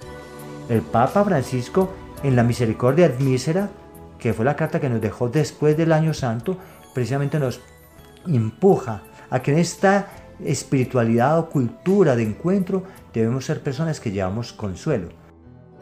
El 0.69 0.81
Papa 0.81 1.25
Francisco 1.25 1.93
en 2.23 2.35
la 2.35 2.43
Misericordia 2.43 3.07
Admísera, 3.07 3.69
que 4.17 4.33
fue 4.33 4.45
la 4.45 4.55
carta 4.55 4.79
que 4.79 4.89
nos 4.89 5.01
dejó 5.01 5.29
después 5.29 5.75
del 5.77 5.91
Año 5.91 6.13
Santo, 6.13 6.57
precisamente 6.93 7.39
nos 7.39 7.59
empuja 8.27 9.01
a 9.29 9.41
que 9.41 9.51
en 9.51 9.59
esta 9.59 10.07
espiritualidad 10.43 11.39
o 11.39 11.49
cultura 11.49 12.15
de 12.15 12.23
encuentro, 12.23 12.83
debemos 13.13 13.45
ser 13.45 13.61
personas 13.61 13.99
que 13.99 14.11
llevamos 14.11 14.53
consuelo. 14.53 15.09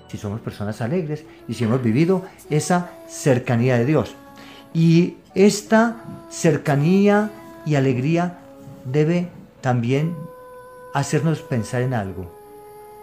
Si 0.09 0.17
somos 0.17 0.39
personas 0.41 0.81
alegres 0.81 1.25
y 1.47 1.53
si 1.53 1.65
hemos 1.65 1.83
vivido 1.83 2.23
esa 2.49 2.91
cercanía 3.07 3.77
de 3.77 3.85
Dios. 3.85 4.15
Y 4.73 5.17
esta 5.35 5.97
cercanía 6.29 7.31
y 7.65 7.75
alegría 7.75 8.39
debe 8.85 9.27
también 9.61 10.15
hacernos 10.93 11.41
pensar 11.41 11.81
en 11.81 11.93
algo, 11.93 12.31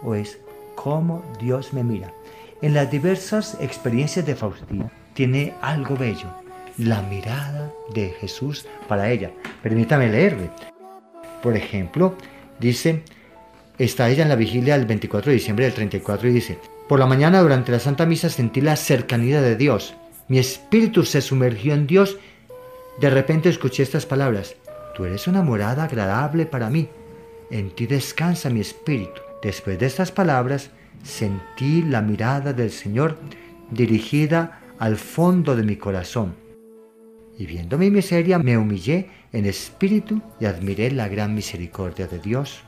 o 0.03 0.15
es 0.15 0.39
cómo 0.75 1.23
Dios 1.39 1.73
me 1.73 1.83
mira. 1.83 2.11
En 2.61 2.73
las 2.73 2.89
diversas 2.89 3.57
experiencias 3.59 4.25
de 4.25 4.35
Faustina 4.35 4.91
tiene 5.13 5.53
algo 5.61 5.95
bello, 5.95 6.27
la 6.77 7.01
mirada 7.03 7.71
de 7.93 8.09
Jesús 8.19 8.65
para 8.87 9.09
ella. 9.09 9.31
Permítame 9.61 10.09
leerle. 10.09 10.49
Por 11.45 11.55
ejemplo, 11.55 12.15
dice, 12.59 13.03
está 13.77 14.09
ella 14.09 14.23
en 14.23 14.29
la 14.29 14.35
vigilia 14.35 14.79
del 14.79 14.87
24 14.87 15.29
de 15.29 15.35
diciembre 15.35 15.65
del 15.65 15.75
34 15.75 16.27
y 16.27 16.31
dice, 16.31 16.57
por 16.89 16.97
la 16.97 17.05
mañana 17.05 17.39
durante 17.39 17.71
la 17.71 17.77
Santa 17.77 18.07
Misa 18.07 18.31
sentí 18.31 18.61
la 18.61 18.75
cercanía 18.75 19.43
de 19.43 19.55
Dios. 19.55 19.93
Mi 20.27 20.39
espíritu 20.39 21.03
se 21.03 21.21
sumergió 21.21 21.75
en 21.75 21.85
Dios. 21.85 22.17
De 22.99 23.11
repente 23.11 23.49
escuché 23.49 23.83
estas 23.83 24.07
palabras, 24.07 24.55
tú 24.95 25.05
eres 25.05 25.27
una 25.27 25.43
morada 25.43 25.83
agradable 25.83 26.47
para 26.47 26.71
mí. 26.71 26.89
En 27.51 27.69
ti 27.69 27.85
descansa 27.85 28.49
mi 28.49 28.61
espíritu. 28.61 29.21
Después 29.43 29.77
de 29.77 29.85
estas 29.85 30.11
palabras, 30.11 30.71
sentí 31.03 31.83
la 31.83 32.01
mirada 32.01 32.53
del 32.53 32.71
Señor 32.71 33.19
dirigida 33.69 34.61
al 34.79 34.95
fondo 34.95 35.55
de 35.55 35.61
mi 35.61 35.75
corazón 35.75 36.43
y 37.37 37.45
viendo 37.45 37.77
mi 37.77 37.91
miseria 37.91 38.39
me 38.39 38.57
humillé 38.57 39.09
en 39.33 39.45
espíritu 39.45 40.21
y 40.39 40.45
admiré 40.45 40.91
la 40.91 41.07
gran 41.07 41.33
misericordia 41.33 42.07
de 42.07 42.19
Dios. 42.19 42.61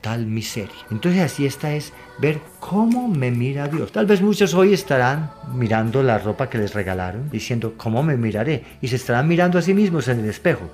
Tal 0.00 0.26
miseria. 0.26 0.74
Entonces 0.90 1.22
así 1.22 1.46
esta 1.46 1.74
es 1.74 1.92
ver 2.18 2.38
cómo 2.60 3.08
me 3.08 3.30
mira 3.30 3.68
Dios. 3.68 3.90
Tal 3.90 4.04
vez 4.04 4.20
muchos 4.20 4.52
hoy 4.52 4.74
estarán 4.74 5.32
mirando 5.54 6.02
la 6.02 6.18
ropa 6.18 6.50
que 6.50 6.58
les 6.58 6.74
regalaron, 6.74 7.30
diciendo, 7.30 7.74
¿cómo 7.78 8.02
me 8.02 8.16
miraré? 8.16 8.64
Y 8.82 8.88
se 8.88 8.96
estarán 8.96 9.26
mirando 9.26 9.58
a 9.58 9.62
sí 9.62 9.72
mismos 9.72 10.06
en 10.08 10.20
el 10.20 10.28
espejo. 10.28 10.70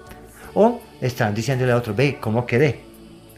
O 0.54 0.82
estarán 1.00 1.36
diciéndole 1.36 1.70
a 1.70 1.76
otro, 1.76 1.94
ve, 1.94 2.18
¿cómo 2.20 2.44
quedé? 2.44 2.80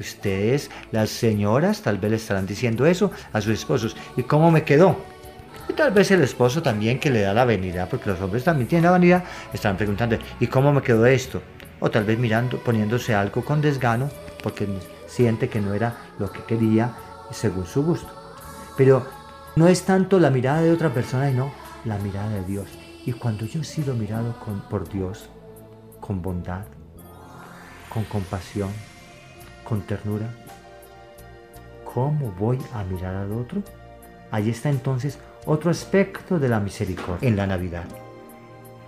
Ustedes, 0.00 0.70
las 0.92 1.10
señoras, 1.10 1.82
tal 1.82 1.98
vez 1.98 2.10
le 2.10 2.16
estarán 2.16 2.46
diciendo 2.46 2.86
eso 2.86 3.10
a 3.34 3.42
sus 3.42 3.52
esposos. 3.52 3.94
¿Y 4.16 4.22
cómo 4.22 4.50
me 4.50 4.64
quedó? 4.64 4.96
Y 5.72 5.74
tal 5.74 5.90
vez 5.90 6.10
el 6.10 6.20
esposo 6.20 6.60
también 6.62 7.00
que 7.00 7.08
le 7.08 7.22
da 7.22 7.32
la 7.32 7.46
vanidad, 7.46 7.88
porque 7.88 8.10
los 8.10 8.20
hombres 8.20 8.44
también 8.44 8.68
tienen 8.68 8.84
la 8.84 8.90
vanidad, 8.90 9.24
están 9.54 9.78
preguntando, 9.78 10.18
¿y 10.38 10.46
cómo 10.46 10.70
me 10.70 10.82
quedó 10.82 11.06
esto? 11.06 11.40
O 11.80 11.90
tal 11.90 12.04
vez 12.04 12.18
mirando, 12.18 12.58
poniéndose 12.58 13.14
algo 13.14 13.42
con 13.42 13.62
desgano, 13.62 14.10
porque 14.42 14.68
siente 15.06 15.48
que 15.48 15.62
no 15.62 15.72
era 15.72 15.96
lo 16.18 16.30
que 16.30 16.44
quería 16.44 16.92
según 17.30 17.64
su 17.64 17.82
gusto. 17.82 18.12
Pero 18.76 19.06
no 19.56 19.66
es 19.66 19.84
tanto 19.84 20.20
la 20.20 20.28
mirada 20.28 20.60
de 20.60 20.72
otra 20.72 20.92
persona, 20.92 21.30
sino 21.30 21.50
la 21.86 21.96
mirada 21.96 22.28
de 22.28 22.44
Dios. 22.44 22.66
Y 23.06 23.14
cuando 23.14 23.46
yo 23.46 23.62
he 23.62 23.64
sido 23.64 23.94
mirado 23.94 24.34
por 24.68 24.86
Dios, 24.90 25.30
con 26.02 26.20
bondad, 26.20 26.66
con 27.88 28.04
compasión, 28.04 28.68
con 29.64 29.80
ternura, 29.80 30.28
¿cómo 31.94 32.30
voy 32.32 32.58
a 32.74 32.84
mirar 32.84 33.14
al 33.14 33.32
otro? 33.32 33.62
Allí 34.30 34.50
está 34.50 34.68
entonces 34.68 35.18
otro 35.46 35.70
aspecto 35.70 36.38
de 36.38 36.48
la 36.48 36.60
misericordia 36.60 37.28
en 37.28 37.36
la 37.36 37.46
Navidad. 37.46 37.84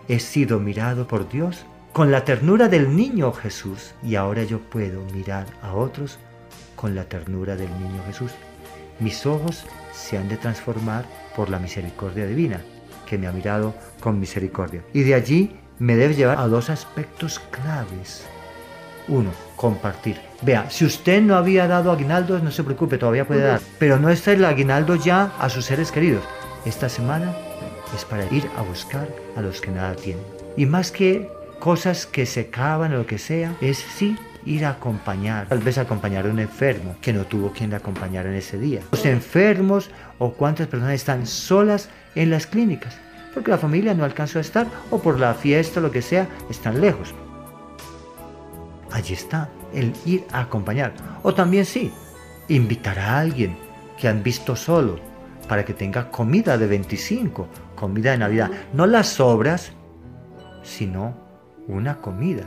He 0.09 0.21
sido 0.21 0.61
mirado 0.61 1.07
por 1.07 1.29
Dios 1.29 1.65
con 1.93 2.11
la 2.11 2.25
ternura 2.25 2.69
del 2.69 2.95
niño 2.95 3.33
Jesús 3.33 3.95
y 4.03 4.17
ahora 4.17 4.45
yo 4.45 4.59
puedo 4.61 5.03
mirar 5.13 5.47
a 5.63 5.75
otros 5.75 6.19
con 6.77 6.95
la 6.95 7.05
ternura 7.05 7.57
del 7.57 7.71
niño 7.79 8.03
Jesús. 8.07 8.33
Mis 9.01 9.27
ojos 9.27 9.65
se 9.93 10.19
han 10.19 10.29
de 10.29 10.37
transformar 10.37 11.05
por 11.37 11.51
la 11.51 11.59
misericordia 11.59 12.27
divina, 12.27 12.61
que 13.07 13.19
me 13.19 13.27
ha 13.27 13.33
mirado 13.33 13.75
con 14.01 14.21
misericordia. 14.21 14.83
Y 14.93 15.03
de 15.03 15.15
allí 15.15 15.57
me 15.79 15.97
debe 15.97 16.15
llevar 16.15 16.39
a 16.39 16.47
dos 16.47 16.71
aspectos 16.71 17.41
claves. 17.51 18.25
Uno, 19.09 19.31
compartir. 19.57 20.19
Vea, 20.43 20.71
si 20.71 20.85
usted 20.85 21.21
no 21.21 21.37
había 21.37 21.67
dado 21.67 21.91
aguinaldos, 21.91 22.43
no 22.43 22.51
se 22.51 22.65
preocupe, 22.65 22.99
todavía 22.99 23.27
puede 23.27 23.43
dar. 23.43 23.61
Pero 23.79 23.99
no 23.99 24.09
está 24.09 24.33
el 24.33 24.45
aguinaldo 24.45 24.95
ya 24.97 25.33
a 25.39 25.49
sus 25.49 25.67
seres 25.67 25.91
queridos. 25.91 26.23
Esta 26.65 26.89
semana 26.89 27.35
es 27.95 28.07
para 28.07 28.25
ir 28.33 28.49
a 28.57 28.62
buscar 28.62 29.07
a 29.37 29.43
los 29.43 29.61
que 29.61 29.71
nada 29.71 29.95
tienen. 29.97 30.25
Y 30.57 30.65
más 30.65 30.91
que 30.91 31.29
cosas 31.61 32.07
que 32.07 32.25
se 32.25 32.41
acaban 32.41 32.95
o 32.95 32.99
lo 32.99 33.07
que 33.07 33.19
sea, 33.19 33.55
es 33.61 33.79
sí 33.79 34.17
ir 34.47 34.65
a 34.65 34.71
acompañar, 34.71 35.49
tal 35.49 35.59
vez 35.59 35.77
acompañar 35.77 36.27
a 36.27 36.31
un 36.31 36.39
enfermo 36.39 36.97
que 37.03 37.12
no 37.12 37.25
tuvo 37.25 37.53
quien 37.53 37.71
le 37.71 37.77
acompañara 37.77 38.31
en 38.31 38.37
ese 38.37 38.59
día. 38.59 38.81
Los 38.93 39.05
enfermos 39.05 39.91
o 40.19 40.33
cuántas 40.33 40.67
personas 40.67 40.95
están 40.95 41.27
solas 41.27 41.91
en 42.15 42.31
las 42.31 42.47
clínicas, 42.47 42.97
porque 43.35 43.51
la 43.51 43.59
familia 43.59 43.93
no 43.93 44.05
alcanzó 44.05 44.39
a 44.39 44.43
estar 44.43 44.67
o 44.91 45.01
por 45.01 45.21
la 45.21 45.35
fiesta 45.35 45.81
o 45.81 45.83
lo 45.83 45.91
que 45.91 46.03
sea, 46.03 46.29
están 46.49 46.81
lejos. 46.81 47.15
Allí 48.91 49.12
está 49.12 49.51
el 49.75 49.93
ir 50.07 50.25
a 50.33 50.41
acompañar. 50.41 50.95
O 51.23 51.35
también 51.35 51.67
sí, 51.67 51.93
invitar 52.49 52.99
a 52.99 53.19
alguien 53.19 53.57
que 53.99 54.09
han 54.09 54.23
visto 54.23 54.57
solo 54.57 55.14
para 55.47 55.65
que 55.65 55.75
tenga 55.75 56.11
comida 56.11 56.59
de 56.59 56.67
25, 56.67 57.49
comida 57.75 58.13
de 58.13 58.19
Navidad. 58.19 58.51
No 58.73 58.87
las 58.87 59.09
sobras, 59.09 59.73
sino 60.63 61.15
una 61.69 61.97
comida. 61.97 62.45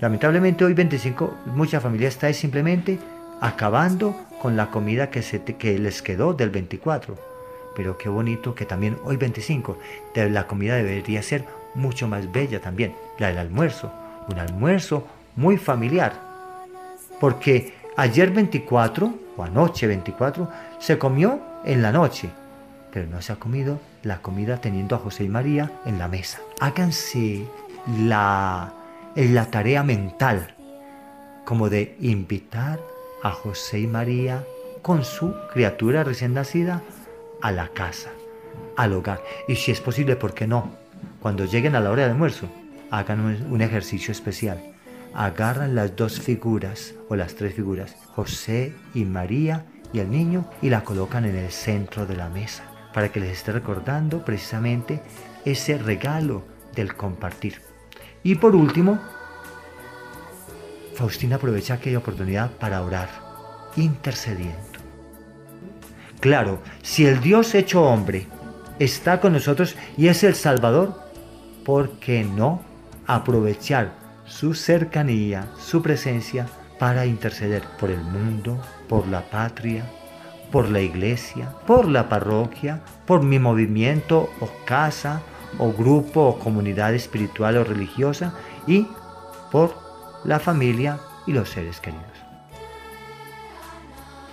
Lamentablemente 0.00 0.64
hoy 0.64 0.74
25 0.74 1.34
mucha 1.46 1.80
familia 1.80 2.08
está 2.08 2.32
simplemente 2.32 2.98
acabando 3.40 4.14
con 4.42 4.56
la 4.56 4.70
comida 4.70 5.10
que, 5.10 5.22
se 5.22 5.42
que 5.42 5.78
les 5.78 6.02
quedó 6.02 6.34
del 6.34 6.50
24. 6.50 7.16
Pero 7.74 7.98
qué 7.98 8.08
bonito 8.08 8.54
que 8.54 8.64
también 8.64 8.96
hoy 9.04 9.16
25 9.16 9.78
la 10.14 10.46
comida 10.46 10.76
debería 10.76 11.22
ser 11.22 11.44
mucho 11.74 12.08
más 12.08 12.32
bella 12.32 12.60
también, 12.60 12.94
la 13.18 13.28
del 13.28 13.38
almuerzo. 13.38 13.92
Un 14.28 14.38
almuerzo 14.38 15.06
muy 15.36 15.56
familiar. 15.56 16.12
Porque 17.20 17.74
ayer 17.96 18.30
24 18.30 19.14
o 19.36 19.42
anoche 19.42 19.86
24 19.86 20.48
se 20.78 20.98
comió 20.98 21.40
en 21.66 21.82
la 21.82 21.92
noche, 21.92 22.30
pero 22.92 23.06
no 23.06 23.20
se 23.20 23.32
ha 23.32 23.36
comido 23.36 23.78
la 24.02 24.22
comida 24.22 24.58
teniendo 24.60 24.96
a 24.96 25.00
José 25.00 25.24
y 25.24 25.28
María 25.28 25.70
en 25.84 25.98
la 25.98 26.08
mesa. 26.08 26.40
Háganse 26.60 27.44
la 27.98 28.72
la 29.16 29.46
tarea 29.50 29.82
mental, 29.82 30.54
como 31.46 31.70
de 31.70 31.96
invitar 32.00 32.78
a 33.22 33.30
José 33.30 33.80
y 33.80 33.86
María 33.86 34.44
con 34.82 35.04
su 35.04 35.34
criatura 35.52 36.04
recién 36.04 36.34
nacida 36.34 36.82
a 37.40 37.50
la 37.50 37.68
casa, 37.68 38.10
al 38.76 38.92
hogar. 38.92 39.22
Y 39.48 39.56
si 39.56 39.72
es 39.72 39.80
posible, 39.80 40.16
¿por 40.16 40.34
qué 40.34 40.46
no? 40.46 40.70
Cuando 41.20 41.46
lleguen 41.46 41.74
a 41.76 41.80
la 41.80 41.90
hora 41.90 42.04
de 42.04 42.10
almuerzo, 42.10 42.48
hagan 42.90 43.20
un, 43.50 43.60
ejercicio 43.62 44.12
especial. 44.12 44.62
Agarran 45.14 45.74
las 45.74 45.96
dos 45.96 46.20
figuras 46.20 46.94
o 47.08 47.16
las 47.16 47.36
tres 47.36 47.54
figuras, 47.54 47.96
José 48.14 48.74
y 48.94 49.06
María 49.06 49.64
y 49.96 50.00
el 50.00 50.10
niño, 50.10 50.44
y 50.60 50.68
la 50.68 50.84
colocan 50.84 51.24
en 51.24 51.36
el 51.36 51.50
centro 51.50 52.04
de 52.04 52.16
la 52.16 52.28
mesa, 52.28 52.64
para 52.92 53.10
que 53.10 53.18
les 53.18 53.30
esté 53.30 53.52
recordando 53.52 54.22
precisamente 54.22 55.00
ese 55.46 55.78
regalo 55.78 56.44
del 56.74 56.94
compartir. 56.94 57.62
Y 58.22 58.34
por 58.34 58.54
último, 58.54 58.98
Faustina 60.94 61.36
aprovecha 61.36 61.74
aquella 61.74 61.96
oportunidad 61.96 62.50
para 62.50 62.82
orar, 62.82 63.08
intercediendo. 63.76 64.78
Claro, 66.20 66.60
si 66.82 67.06
el 67.06 67.20
Dios 67.20 67.54
hecho 67.54 67.82
hombre 67.82 68.26
está 68.78 69.18
con 69.18 69.32
nosotros 69.32 69.76
y 69.96 70.08
es 70.08 70.22
el 70.24 70.34
Salvador, 70.34 70.94
¿por 71.64 71.98
qué 72.00 72.22
no 72.22 72.62
aprovechar 73.06 73.94
su 74.26 74.52
cercanía, 74.52 75.46
su 75.58 75.80
presencia 75.80 76.48
para 76.78 77.06
interceder 77.06 77.62
por 77.78 77.90
el 77.90 78.00
mundo, 78.00 78.60
por 78.88 79.06
la 79.08 79.22
patria, 79.22 79.84
por 80.50 80.68
la 80.68 80.80
iglesia, 80.80 81.52
por 81.66 81.88
la 81.88 82.08
parroquia, 82.08 82.80
por 83.06 83.22
mi 83.22 83.38
movimiento 83.38 84.30
o 84.40 84.48
casa 84.64 85.22
o 85.58 85.72
grupo 85.72 86.22
o 86.22 86.38
comunidad 86.38 86.94
espiritual 86.94 87.56
o 87.56 87.64
religiosa 87.64 88.34
y 88.66 88.86
por 89.50 89.74
la 90.24 90.38
familia 90.38 90.98
y 91.26 91.32
los 91.32 91.48
seres 91.48 91.80
queridos. 91.80 92.04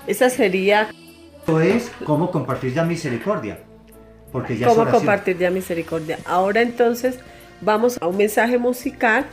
Esa 0.08 0.30
sería... 0.30 0.90
Esto 1.40 1.60
es 1.60 1.92
cómo 2.06 2.32
compartir 2.32 2.74
ya 2.74 2.84
misericordia. 2.84 3.60
Porque 4.32 4.58
ya 4.58 4.68
cómo 4.68 4.90
compartir 4.90 5.38
ya 5.38 5.52
misericordia. 5.52 6.18
Ahora 6.26 6.62
entonces 6.62 7.20
vamos 7.62 7.98
a 8.02 8.08
un 8.08 8.18
mensaje 8.18 8.58
musical 8.58 9.26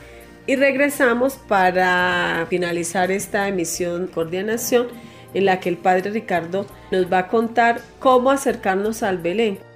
y 0.46 0.56
regresamos 0.56 1.34
para 1.34 2.46
finalizar 2.48 3.10
esta 3.10 3.48
emisión 3.48 4.06
Coordinación 4.08 4.88
en 5.34 5.44
la 5.44 5.60
que 5.60 5.68
el 5.68 5.76
Padre 5.76 6.10
Ricardo 6.10 6.66
nos 6.90 7.12
va 7.12 7.18
a 7.18 7.28
contar 7.28 7.80
cómo 7.98 8.30
acercarnos 8.30 9.02
al 9.02 9.18
Belén. 9.18 9.69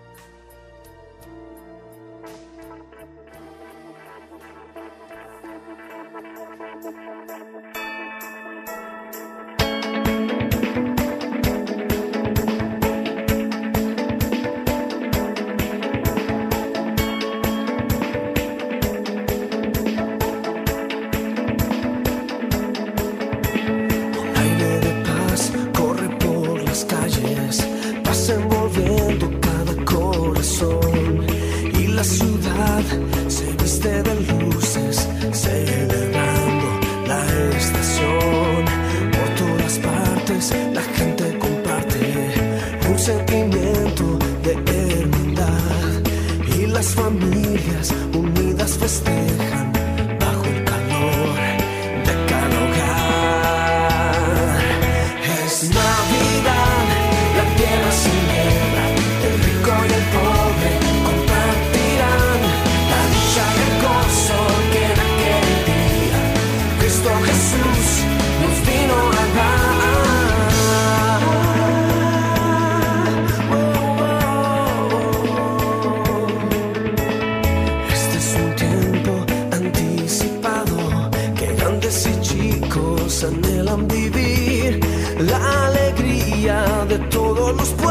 de 86.95 87.01
todos 87.09 87.57
los 87.57 87.84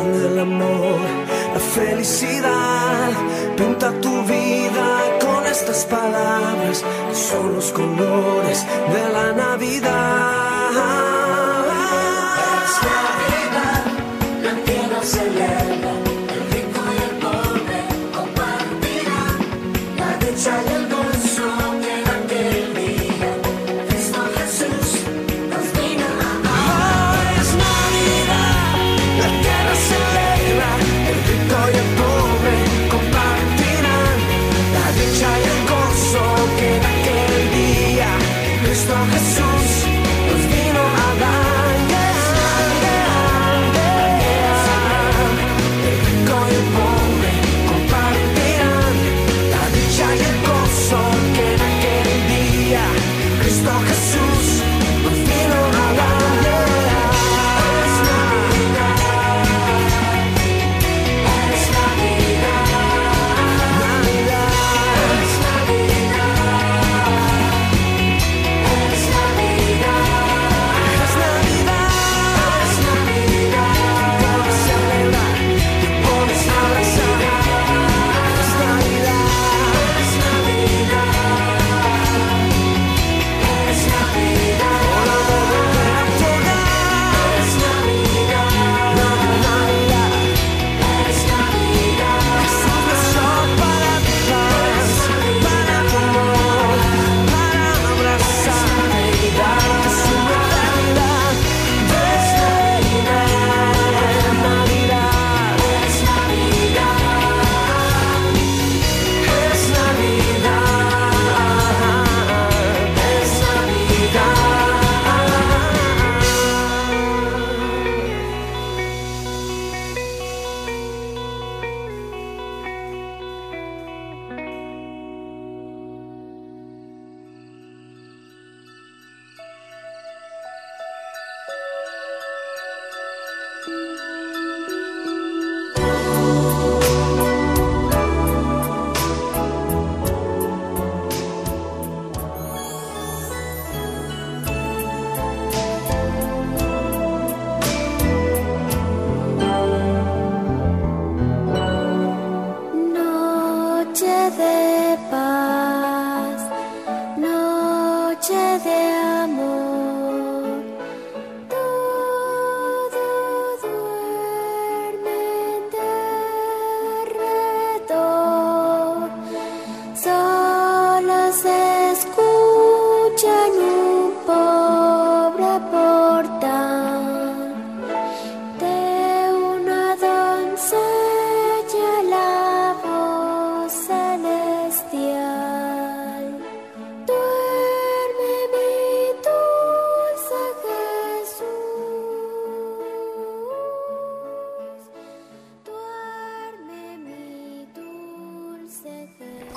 sol 0.00 0.12
del 0.22 0.38
amor, 0.38 1.00
la 1.54 1.60
felicidad. 1.60 3.10
Pinta 3.56 3.92
tu 4.00 4.22
vida 4.22 4.88
con 5.20 5.46
estas 5.46 5.84
palabras, 5.84 6.84
son 7.12 7.54
los 7.54 7.72
colores 7.72 8.66
de 8.92 9.12
la 9.12 9.32
Navidad. 9.32 10.40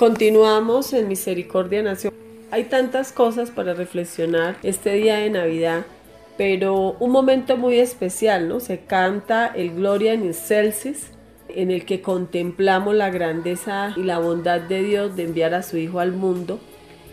Continuamos 0.04 0.92
en 0.92 1.08
Misericordia 1.08 1.82
Nación. 1.82 2.12
Hay 2.50 2.64
tantas 2.64 3.10
cosas 3.10 3.50
para 3.50 3.72
reflexionar 3.72 4.58
este 4.62 4.92
día 4.92 5.16
de 5.16 5.30
Navidad, 5.30 5.86
pero 6.36 6.94
un 7.00 7.10
momento 7.10 7.56
muy 7.56 7.78
especial, 7.78 8.46
¿no? 8.46 8.60
Se 8.60 8.80
canta 8.80 9.46
el 9.46 9.74
Gloria 9.74 10.12
in 10.12 10.26
Excelsis, 10.26 11.06
en 11.48 11.70
el 11.70 11.86
que 11.86 12.02
contemplamos 12.02 12.94
la 12.94 13.08
grandeza 13.08 13.94
y 13.96 14.02
la 14.02 14.18
bondad 14.18 14.60
de 14.60 14.82
Dios 14.82 15.16
de 15.16 15.22
enviar 15.22 15.54
a 15.54 15.62
su 15.62 15.78
Hijo 15.78 16.00
al 16.00 16.12
mundo. 16.12 16.60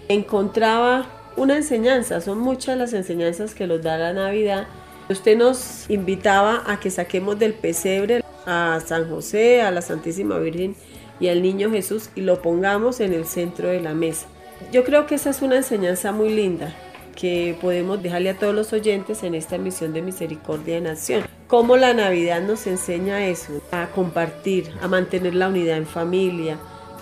Encontraba 0.09 1.05
una 1.37 1.55
enseñanza, 1.55 2.19
son 2.19 2.39
muchas 2.39 2.77
las 2.77 2.91
enseñanzas 2.91 3.55
que 3.55 3.67
nos 3.67 3.81
da 3.81 3.97
la 3.97 4.11
Navidad. 4.11 4.67
Usted 5.09 5.37
nos 5.37 5.89
invitaba 5.89 6.63
a 6.67 6.81
que 6.81 6.91
saquemos 6.91 7.39
del 7.39 7.53
pesebre 7.53 8.21
a 8.45 8.81
San 8.85 9.09
José, 9.09 9.61
a 9.61 9.71
la 9.71 9.81
Santísima 9.81 10.39
Virgen 10.39 10.75
y 11.21 11.29
al 11.29 11.41
niño 11.41 11.71
Jesús 11.71 12.09
y 12.15 12.21
lo 12.21 12.41
pongamos 12.41 12.99
en 12.99 13.13
el 13.13 13.25
centro 13.25 13.69
de 13.69 13.79
la 13.79 13.93
mesa. 13.93 14.25
Yo 14.73 14.83
creo 14.83 15.05
que 15.05 15.15
esa 15.15 15.29
es 15.29 15.41
una 15.41 15.57
enseñanza 15.57 16.11
muy 16.11 16.33
linda 16.33 16.75
que 17.15 17.55
podemos 17.61 18.01
dejarle 18.01 18.31
a 18.31 18.37
todos 18.37 18.55
los 18.55 18.73
oyentes 18.73 19.23
en 19.23 19.35
esta 19.35 19.57
misión 19.57 19.93
de 19.93 20.01
misericordia 20.01 20.75
de 20.75 20.81
nación. 20.81 21.23
Cómo 21.47 21.77
la 21.77 21.93
Navidad 21.93 22.41
nos 22.41 22.65
enseña 22.67 23.27
eso, 23.27 23.61
a 23.71 23.87
compartir, 23.87 24.71
a 24.81 24.87
mantener 24.87 25.35
la 25.35 25.49
unidad 25.49 25.77
en 25.77 25.85
familia. 25.85 26.57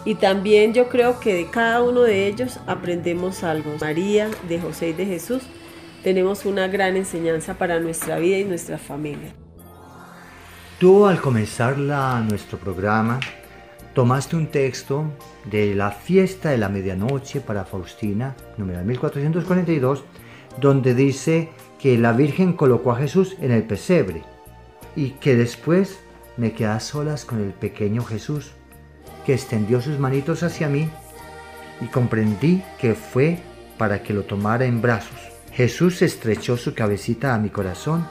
Y 0.05 0.15
también 0.15 0.73
yo 0.73 0.89
creo 0.89 1.19
que 1.19 1.33
de 1.33 1.49
cada 1.49 1.81
uno 1.83 2.01
de 2.01 2.27
ellos 2.27 2.59
aprendemos 2.67 3.43
algo. 3.43 3.71
María, 3.79 4.29
de 4.47 4.59
José 4.59 4.89
y 4.89 4.93
de 4.93 5.05
Jesús, 5.05 5.43
tenemos 6.03 6.45
una 6.45 6.67
gran 6.67 6.97
enseñanza 6.97 7.53
para 7.53 7.79
nuestra 7.79 8.17
vida 8.17 8.37
y 8.37 8.45
nuestra 8.45 8.77
familia. 8.77 9.33
Tú 10.79 11.05
al 11.05 11.21
comenzar 11.21 11.77
nuestro 11.77 12.57
programa 12.57 13.19
tomaste 13.93 14.35
un 14.35 14.47
texto 14.47 15.05
de 15.45 15.75
la 15.75 15.91
fiesta 15.91 16.49
de 16.49 16.57
la 16.57 16.69
medianoche 16.69 17.41
para 17.41 17.65
Faustina, 17.65 18.35
número 18.57 18.83
1442, 18.83 20.03
donde 20.59 20.93
dice 20.93 21.49
que 21.79 21.97
la 21.97 22.13
Virgen 22.13 22.53
colocó 22.53 22.91
a 22.91 22.97
Jesús 22.97 23.35
en 23.39 23.51
el 23.51 23.63
pesebre 23.63 24.23
y 24.95 25.11
que 25.11 25.35
después 25.35 25.99
me 26.37 26.53
quedé 26.53 26.67
a 26.67 26.79
solas 26.79 27.25
con 27.25 27.41
el 27.41 27.51
pequeño 27.51 28.03
Jesús, 28.03 28.51
que 29.25 29.33
extendió 29.33 29.81
sus 29.81 29.99
manitos 29.99 30.43
hacia 30.43 30.69
mí 30.69 30.89
y 31.81 31.85
comprendí 31.87 32.63
que 32.79 32.95
fue 32.95 33.39
para 33.77 34.03
que 34.03 34.13
lo 34.13 34.23
tomara 34.23 34.65
en 34.65 34.81
brazos. 34.81 35.19
Jesús 35.53 36.01
estrechó 36.01 36.57
su 36.57 36.73
cabecita 36.73 37.33
a 37.33 37.39
mi 37.39 37.49
corazón 37.49 38.07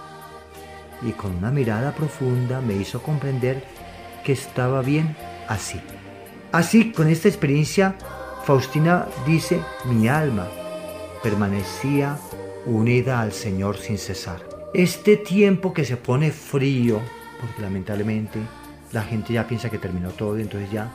y 1.03 1.12
con 1.12 1.37
una 1.37 1.51
mirada 1.51 1.93
profunda 1.93 2.61
me 2.61 2.74
hizo 2.74 3.03
comprender 3.03 3.62
que 4.24 4.33
estaba 4.33 4.83
bien 4.83 5.16
así. 5.49 5.80
Así, 6.53 6.92
con 6.92 7.09
esta 7.09 7.28
experiencia, 7.28 7.96
Faustina 8.44 9.07
dice, 9.26 9.61
mi 9.84 10.09
alma 10.09 10.49
permanecía 11.22 12.16
unida 12.64 13.20
al 13.20 13.32
Señor 13.32 13.76
sin 13.76 13.99
cesar. 13.99 14.40
Este 14.74 15.16
tiempo 15.16 15.72
que 15.72 15.84
se 15.84 15.96
pone 15.96 16.30
frío, 16.30 17.01
porque 17.40 17.62
lamentablemente 17.62 18.38
la 18.92 19.03
gente 19.03 19.32
ya 19.32 19.46
piensa 19.46 19.70
que 19.70 19.78
terminó 19.78 20.11
todo 20.11 20.38
y 20.38 20.42
entonces 20.42 20.70
ya 20.70 20.90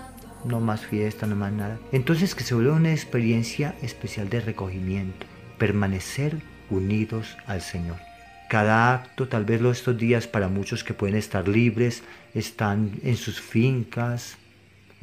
no 0.46 0.60
más 0.60 0.82
fiesta, 0.86 1.28
no 1.28 1.36
más 1.36 1.52
nada. 1.52 1.78
Entonces 1.92 2.36
que 2.36 2.44
se 2.44 2.56
vuelva 2.56 2.74
una 2.74 2.92
experiencia 2.92 3.76
especial 3.82 4.30
de 4.30 4.42
recogimiento, 4.42 5.26
permanecer 5.58 6.38
unidos 6.70 7.38
al 7.46 7.62
Señor. 7.62 7.98
Cada 8.50 8.94
acto, 8.94 9.28
tal 9.28 9.46
vez 9.46 9.62
los 9.62 9.78
estos 9.78 9.98
días 9.98 10.28
para 10.28 10.48
muchos 10.48 10.84
que 10.84 10.94
pueden 10.94 11.16
estar 11.16 11.48
libres, 11.48 12.04
están 12.34 12.92
en 13.04 13.18
sus 13.18 13.42
fincas, 13.42 14.38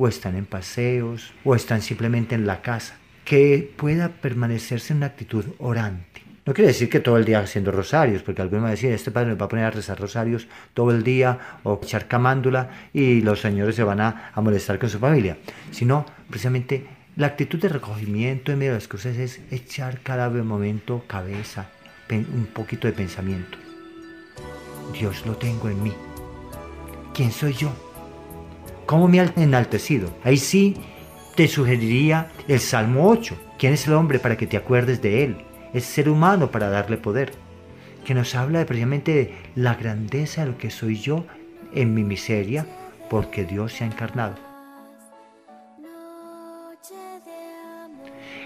o 0.01 0.09
están 0.09 0.35
en 0.37 0.47
paseos, 0.47 1.33
o 1.45 1.55
están 1.55 1.83
simplemente 1.83 2.35
en 2.35 2.47
la 2.47 2.63
casa, 2.63 2.97
que 3.25 3.73
pueda 3.77 4.09
permanecerse 4.09 4.93
en 4.93 4.99
una 4.99 5.07
actitud 5.07 5.45
orante 5.59 6.11
no 6.51 6.55
quiere 6.55 6.69
decir 6.69 6.89
que 6.89 6.99
todo 6.99 7.17
el 7.17 7.25
día 7.25 7.39
haciendo 7.39 7.71
rosarios, 7.71 8.23
porque 8.23 8.43
algunos 8.43 8.63
van 8.63 8.69
a 8.71 8.73
decir, 8.73 8.91
este 8.91 9.13
padre 9.13 9.29
nos 9.31 9.41
va 9.41 9.45
a 9.45 9.49
poner 9.49 9.67
a 9.67 9.71
rezar 9.71 10.01
rosarios 10.01 10.49
todo 10.75 10.91
el 10.91 11.05
día 11.05 11.39
o 11.63 11.79
echar 11.81 12.09
camándula 12.09 12.71
y 12.93 13.21
los 13.21 13.41
señores 13.41 13.77
se 13.77 13.85
van 13.85 14.01
a, 14.01 14.33
molestar 14.37 14.79
con 14.81 14.89
su 14.89 14.99
familia, 14.99 15.37
sino 15.71 16.07
precisamente 16.29 16.87
la 17.17 17.29
actitud 17.29 17.61
de 17.61 17.69
recogimiento 17.69 18.51
en 18.51 18.59
medio 18.59 18.73
de 18.73 18.79
las 18.79 18.89
cosas 18.89 19.17
es 19.17 19.41
echar 19.51 20.01
cada 20.01 20.29
momento 20.29 21.05
cabeza, 21.07 21.69
un 22.11 22.49
poquito 22.53 22.89
de 22.89 22.95
pensamiento. 22.95 23.57
Dios 24.93 25.25
lo 25.27 25.37
tengo 25.37 25.69
en 25.69 25.83
mí. 25.83 25.93
¿Quién 27.15 27.31
soy 27.31 27.53
yo? 27.53 27.90
¿Cómo 28.91 29.07
me 29.07 29.21
ha 29.21 29.33
enaltecido? 29.37 30.13
Ahí 30.25 30.37
sí 30.37 30.75
te 31.37 31.47
sugeriría 31.47 32.33
el 32.49 32.59
Salmo 32.59 33.09
8. 33.09 33.37
¿Quién 33.57 33.75
es 33.75 33.87
el 33.87 33.93
hombre 33.93 34.19
para 34.19 34.37
que 34.37 34.49
te 34.49 34.57
acuerdes 34.57 35.01
de 35.01 35.23
él? 35.23 35.37
es 35.73 35.85
ser 35.85 36.09
humano 36.09 36.51
para 36.51 36.71
darle 36.71 36.97
poder, 36.97 37.31
que 38.05 38.15
nos 38.15 38.35
habla 38.35 38.67
precisamente 38.67 39.15
de 39.15 39.35
la 39.55 39.77
grandeza 39.77 40.41
de 40.41 40.51
lo 40.51 40.59
que 40.59 40.71
soy 40.71 40.97
yo 40.99 41.25
en 41.73 41.95
mi 41.95 42.03
miseria, 42.03 42.67
porque 43.09 43.45
Dios 43.45 43.75
se 43.75 43.85
ha 43.85 43.87
encarnado. 43.87 44.35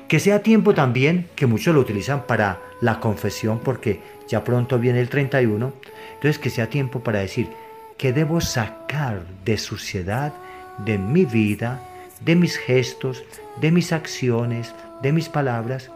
Que 0.09 0.20
sea 0.20 0.42
tiempo 0.42 0.74
también, 0.74 1.26
que 1.36 1.47
muchos 1.47 1.74
lo 1.74 1.80
utilizan 1.80 2.26
para 2.26 2.61
la 2.82 3.01
confesión, 3.01 3.61
porque 3.61 4.03
ya 4.28 4.45
pronto 4.45 4.78
viene 4.78 5.01
el 5.01 5.09
31, 5.09 5.72
entonces 6.16 6.38
que 6.38 6.51
sea 6.51 6.68
tiempo 6.68 7.01
para 7.01 7.20
decir 7.20 7.49
que 7.97 8.12
debo 8.12 8.40
sacar 8.40 9.22
de 9.45 9.57
suciedad 9.59 10.32
de 10.78 10.99
mi 10.99 11.24
vida, 11.24 11.80
de 12.24 12.34
mis 12.34 12.57
gestos, 12.57 13.22
de 13.61 13.70
mis 13.70 13.92
acciones, 13.92 14.74
de 15.03 15.12
mis 15.12 15.28
palabras, 15.28 15.90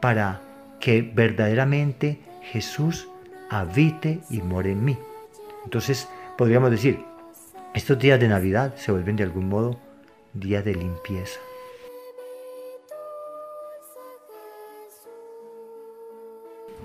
para 0.00 0.40
que 0.80 1.02
verdaderamente 1.02 2.18
Jesús 2.42 3.08
habite 3.50 4.20
y 4.30 4.40
more 4.40 4.70
en 4.70 4.84
mí. 4.84 4.98
Entonces 5.64 6.08
podríamos 6.36 6.70
decir, 6.70 7.00
estos 7.74 7.98
días 7.98 8.20
de 8.20 8.28
Navidad 8.28 8.74
se 8.76 8.92
vuelven 8.92 9.16
de 9.16 9.24
algún 9.24 9.48
modo 9.48 9.78
días 10.32 10.64
de 10.64 10.74
limpieza. 10.74 11.40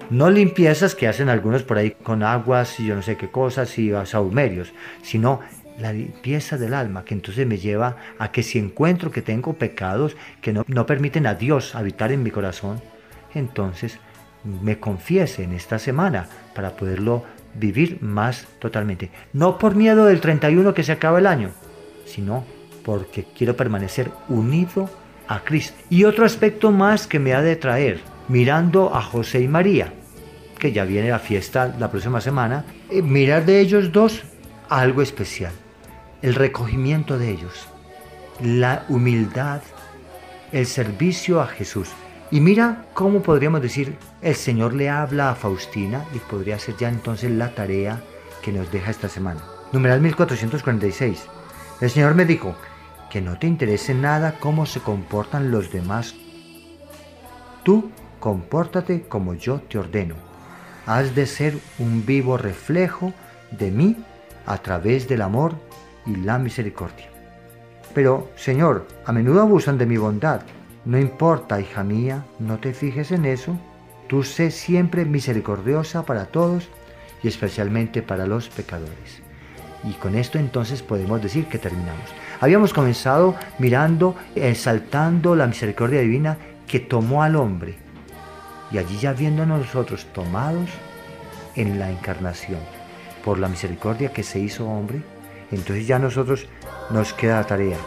No 0.09 0.29
limpiezas 0.29 0.95
que 0.95 1.07
hacen 1.07 1.29
algunos 1.29 1.63
por 1.63 1.77
ahí 1.77 1.91
con 1.91 2.23
aguas 2.23 2.79
y 2.79 2.87
yo 2.87 2.95
no 2.95 3.03
sé 3.03 3.15
qué 3.15 3.29
cosas 3.29 3.77
y 3.77 3.91
saumerios, 4.05 4.73
sino 5.03 5.41
la 5.79 5.93
limpieza 5.93 6.57
del 6.57 6.73
alma, 6.73 7.05
que 7.05 7.13
entonces 7.13 7.45
me 7.45 7.57
lleva 7.57 7.95
a 8.17 8.31
que 8.31 8.43
si 8.43 8.59
encuentro 8.59 9.11
que 9.11 9.21
tengo 9.21 9.53
pecados 9.53 10.17
que 10.41 10.51
no, 10.51 10.65
no 10.67 10.85
permiten 10.85 11.27
a 11.27 11.35
Dios 11.35 11.75
habitar 11.75 12.11
en 12.11 12.23
mi 12.23 12.31
corazón, 12.31 12.81
entonces 13.33 13.99
me 14.43 14.79
confiese 14.79 15.43
en 15.43 15.53
esta 15.53 15.79
semana 15.79 16.27
para 16.55 16.71
poderlo 16.71 17.23
vivir 17.53 18.01
más 18.01 18.47
totalmente. 18.59 19.11
No 19.33 19.57
por 19.57 19.75
miedo 19.75 20.05
del 20.05 20.21
31 20.21 20.73
que 20.73 20.83
se 20.83 20.91
acaba 20.91 21.19
el 21.19 21.27
año, 21.27 21.51
sino 22.05 22.45
porque 22.83 23.25
quiero 23.37 23.55
permanecer 23.55 24.11
unido 24.27 24.89
a 25.27 25.43
Cristo. 25.43 25.77
Y 25.89 26.05
otro 26.05 26.25
aspecto 26.25 26.71
más 26.71 27.07
que 27.07 27.19
me 27.19 27.33
ha 27.33 27.41
de 27.41 27.55
traer, 27.55 27.99
mirando 28.27 28.95
a 28.95 29.01
José 29.01 29.41
y 29.41 29.47
María, 29.47 29.93
que 30.59 30.71
ya 30.71 30.85
viene 30.85 31.09
la 31.09 31.19
fiesta 31.19 31.73
la 31.79 31.89
próxima 31.89 32.21
semana, 32.21 32.65
eh, 32.89 33.01
mirar 33.01 33.45
de 33.45 33.59
ellos 33.59 33.91
dos 33.91 34.23
algo 34.69 35.01
especial. 35.01 35.53
El 36.21 36.35
recogimiento 36.35 37.17
de 37.17 37.31
ellos, 37.31 37.67
la 38.43 38.85
humildad, 38.89 39.61
el 40.51 40.65
servicio 40.67 41.41
a 41.41 41.47
Jesús. 41.47 41.89
Y 42.29 42.41
mira 42.41 42.85
cómo 42.93 43.23
podríamos 43.23 43.61
decir, 43.61 43.97
el 44.21 44.35
Señor 44.35 44.73
le 44.73 44.89
habla 44.89 45.31
a 45.31 45.35
Faustina 45.35 46.05
y 46.13 46.19
podría 46.19 46.59
ser 46.59 46.77
ya 46.77 46.89
entonces 46.89 47.31
la 47.31 47.55
tarea 47.55 48.03
que 48.43 48.51
nos 48.51 48.71
deja 48.71 48.91
esta 48.91 49.09
semana. 49.09 49.41
Numeral 49.71 50.01
1446. 50.01 51.25
El 51.81 51.89
Señor 51.89 52.13
me 52.13 52.25
dijo, 52.25 52.55
que 53.09 53.21
no 53.21 53.37
te 53.37 53.47
interese 53.47 53.93
nada 53.93 54.35
cómo 54.39 54.65
se 54.65 54.79
comportan 54.79 55.51
los 55.51 55.71
demás. 55.71 56.15
Tú 57.63 57.91
compórtate 58.19 59.07
como 59.07 59.33
yo 59.33 59.61
te 59.61 59.77
ordeno. 59.77 60.28
Has 60.89 61.13
de 61.13 61.25
ser 61.25 61.53
un 61.77 62.05
vivo 62.05 62.37
reflejo 62.37 63.13
de 63.51 63.69
mí 63.69 63.95
a 64.45 64.57
través 64.57 65.07
del 65.07 65.21
amor 65.21 65.53
y 66.05 66.15
la 66.15 66.39
misericordia. 66.39 67.09
Pero, 67.93 68.31
Señor, 68.35 68.87
a 69.05 69.11
menudo 69.11 69.41
abusan 69.41 69.77
de 69.77 69.85
mi 69.85 69.97
bondad 69.97 70.41
no 70.85 70.97
importa, 70.97 71.59
hija 71.59 71.83
mía, 71.83 72.25
no 72.39 72.57
te 72.57 72.73
fijes 72.73 73.11
en 73.11 73.25
eso. 73.25 73.57
Tú 74.07 74.23
sé 74.23 74.49
siempre 74.49 75.05
misericordiosa 75.05 76.03
para 76.03 76.25
todos 76.25 76.67
y 77.21 77.27
especialmente 77.27 78.01
para 78.01 78.25
los 78.25 78.49
pecadores. 78.49 79.21
Y 79.83 79.93
con 79.93 80.15
esto 80.15 80.39
entonces 80.39 80.81
podemos 80.81 81.21
decir 81.21 81.45
que 81.45 81.59
terminamos. 81.59 82.09
Habíamos 82.39 82.73
comenzado 82.73 83.35
mirando, 83.59 84.15
exaltando 84.35 85.35
la 85.35 85.47
misericordia 85.47 86.01
divina 86.01 86.37
que 86.65 86.79
tomó 86.79 87.23
al 87.23 87.35
hombre. 87.35 87.77
Y 88.71 88.77
allí 88.77 88.97
ya 88.97 89.13
viendo 89.13 89.45
nosotros 89.45 90.05
tomados 90.13 90.69
en 91.55 91.79
la 91.79 91.89
encarnación 91.89 92.59
por 93.23 93.39
la 93.39 93.47
misericordia 93.47 94.13
que 94.13 94.23
se 94.23 94.39
hizo 94.39 94.67
hombre, 94.67 95.01
entonces 95.51 95.87
ya 95.87 95.99
nosotros 95.99 96.47
nos 96.89 97.13
queda 97.13 97.37
la 97.37 97.47
tarea, 97.47 97.77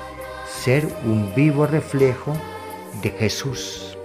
ser 0.46 0.86
un 1.04 1.32
vivo 1.34 1.66
reflejo 1.66 2.36
de 3.02 3.10
Jesús, 3.10 3.96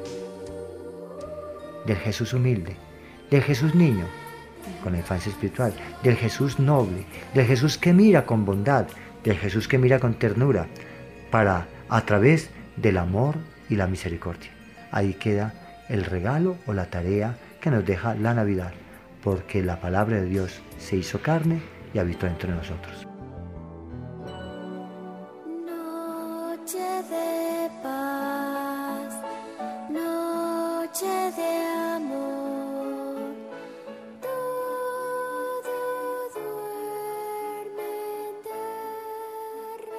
del 1.85 1.97
Jesús 1.97 2.33
humilde, 2.33 2.75
del 3.29 3.43
Jesús 3.43 3.75
niño, 3.75 4.05
con 4.83 4.93
la 4.93 4.99
infancia 4.99 5.31
espiritual, 5.31 5.73
del 6.03 6.15
Jesús 6.15 6.59
noble, 6.59 7.05
del 7.33 7.45
Jesús 7.45 7.77
que 7.77 7.93
mira 7.93 8.25
con 8.25 8.45
bondad, 8.45 8.87
del 9.23 9.37
Jesús 9.37 9.67
que 9.67 9.77
mira 9.77 9.99
con 9.99 10.13
ternura, 10.13 10.67
para 11.31 11.67
a 11.89 12.01
través 12.01 12.49
del 12.75 12.97
amor 12.97 13.35
y 13.69 13.75
la 13.75 13.87
misericordia. 13.87 14.51
Ahí 14.91 15.13
queda 15.13 15.66
el 15.89 16.05
regalo 16.05 16.57
o 16.65 16.73
la 16.73 16.85
tarea 16.85 17.35
que 17.61 17.71
nos 17.71 17.85
deja 17.85 18.15
la 18.15 18.33
Navidad, 18.33 18.71
porque 19.23 19.63
la 19.63 19.79
palabra 19.79 20.17
de 20.17 20.25
Dios 20.25 20.61
se 20.77 20.97
hizo 20.97 21.21
carne 21.21 21.61
y 21.93 21.99
habitó 21.99 22.27
entre 22.27 22.51
nosotros. 22.51 23.07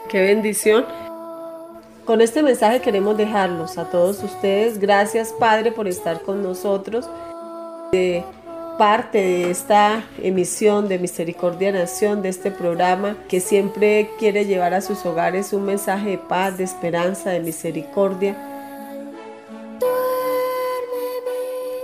Qué 0.08 0.22
bendición. 0.22 1.07
Con 2.08 2.22
este 2.22 2.42
mensaje 2.42 2.80
queremos 2.80 3.18
dejarlos 3.18 3.76
a 3.76 3.90
todos 3.90 4.22
ustedes. 4.22 4.78
Gracias 4.78 5.34
Padre 5.38 5.72
por 5.72 5.86
estar 5.86 6.22
con 6.22 6.42
nosotros. 6.42 7.06
Parte 8.78 9.18
de 9.18 9.50
esta 9.50 10.02
emisión 10.22 10.88
de 10.88 10.98
Misericordia 10.98 11.70
Nación, 11.70 12.22
de 12.22 12.30
este 12.30 12.50
programa 12.50 13.18
que 13.28 13.40
siempre 13.40 14.08
quiere 14.18 14.46
llevar 14.46 14.72
a 14.72 14.80
sus 14.80 15.04
hogares 15.04 15.52
un 15.52 15.66
mensaje 15.66 16.12
de 16.12 16.16
paz, 16.18 16.56
de 16.56 16.64
esperanza, 16.64 17.28
de 17.28 17.40
misericordia. 17.40 18.34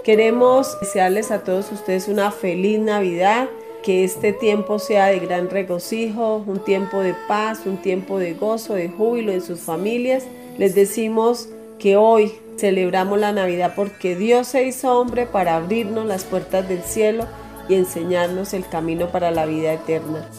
Queremos 0.05 0.81
desearles 0.81 1.31
a 1.33 1.45
todos 1.45 1.70
ustedes 1.70 2.09
una 2.09 2.31
feliz 2.31 2.81
Navidad 2.81 3.47
que 3.85 4.03
este 4.03 4.32
tiempo 4.32 4.78
sea 4.78 5.07
de 5.09 5.18
gran 5.18 5.51
regocijo, 5.51 6.43
un 6.47 6.64
tiempo 6.64 7.01
de 7.01 7.14
paz, 7.28 7.61
un 7.66 7.76
tiempo 7.76 8.18
de 8.18 8.32
gozo, 8.32 8.74
de 8.74 8.89
júbilo 8.89 9.30
en 9.30 9.43
sus 9.43 9.61
familias. 9.61 10.24
Les 10.57 10.74
decimos 10.74 11.51
que 11.78 11.99
hoy 11.99 12.32
celebramos 12.57 13.20
la 13.20 13.32
Navidad 13.32 13.74
porque 13.76 14.16
Dios 14.16 14.47
se 14.47 14.64
hizo 14.64 14.99
hombre 14.99 15.26
para 15.26 15.57
abrirnos 15.57 16.07
las 16.07 16.24
puertas 16.24 16.66
del 16.66 16.82
cielo 16.82 17.26
y 17.68 17.74
enseñarnos 17.74 18.55
el 18.55 18.66
camino 18.66 19.09
para 19.09 19.30
la 19.30 19.45
vida 19.45 19.74
eterna. 19.74 20.30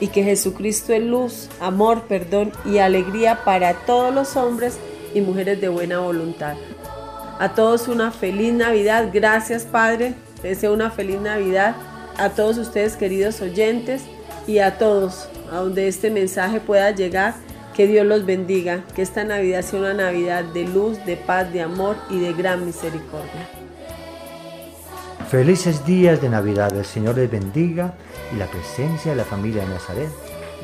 Y 0.00 0.08
que 0.08 0.22
Jesucristo 0.22 0.94
es 0.94 1.02
luz, 1.02 1.50
amor, 1.60 2.04
perdón 2.08 2.50
y 2.64 2.78
alegría 2.78 3.44
para 3.44 3.74
todos 3.74 4.14
los 4.14 4.36
hombres 4.36 4.78
y 5.12 5.20
mujeres 5.20 5.60
de 5.60 5.68
buena 5.68 5.98
voluntad. 5.98 6.56
A 7.38 7.54
todos 7.54 7.88
una 7.88 8.10
feliz 8.10 8.54
Navidad. 8.54 9.10
Gracias 9.12 9.64
Padre. 9.64 10.14
deseo 10.42 10.72
una 10.72 10.90
feliz 10.90 11.20
Navidad 11.20 11.76
a 12.20 12.30
todos 12.30 12.58
ustedes 12.58 12.96
queridos 12.96 13.40
oyentes 13.40 14.02
y 14.46 14.58
a 14.58 14.76
todos, 14.76 15.28
a 15.50 15.56
donde 15.56 15.88
este 15.88 16.10
mensaje 16.10 16.60
pueda 16.60 16.90
llegar. 16.90 17.34
Que 17.74 17.86
Dios 17.86 18.04
los 18.04 18.26
bendiga, 18.26 18.84
que 18.94 19.00
esta 19.00 19.24
Navidad 19.24 19.62
sea 19.62 19.78
una 19.78 19.94
Navidad 19.94 20.44
de 20.44 20.64
luz, 20.64 21.02
de 21.06 21.16
paz, 21.16 21.50
de 21.50 21.62
amor 21.62 21.96
y 22.10 22.20
de 22.20 22.34
gran 22.34 22.66
misericordia. 22.66 23.48
Felices 25.30 25.86
días 25.86 26.20
de 26.20 26.28
Navidad, 26.28 26.76
el 26.76 26.84
Señor 26.84 27.16
les 27.16 27.30
bendiga 27.30 27.94
y 28.34 28.36
la 28.36 28.46
presencia 28.46 29.12
de 29.12 29.16
la 29.16 29.24
familia 29.24 29.62
de 29.62 29.68
Nazaret 29.68 30.10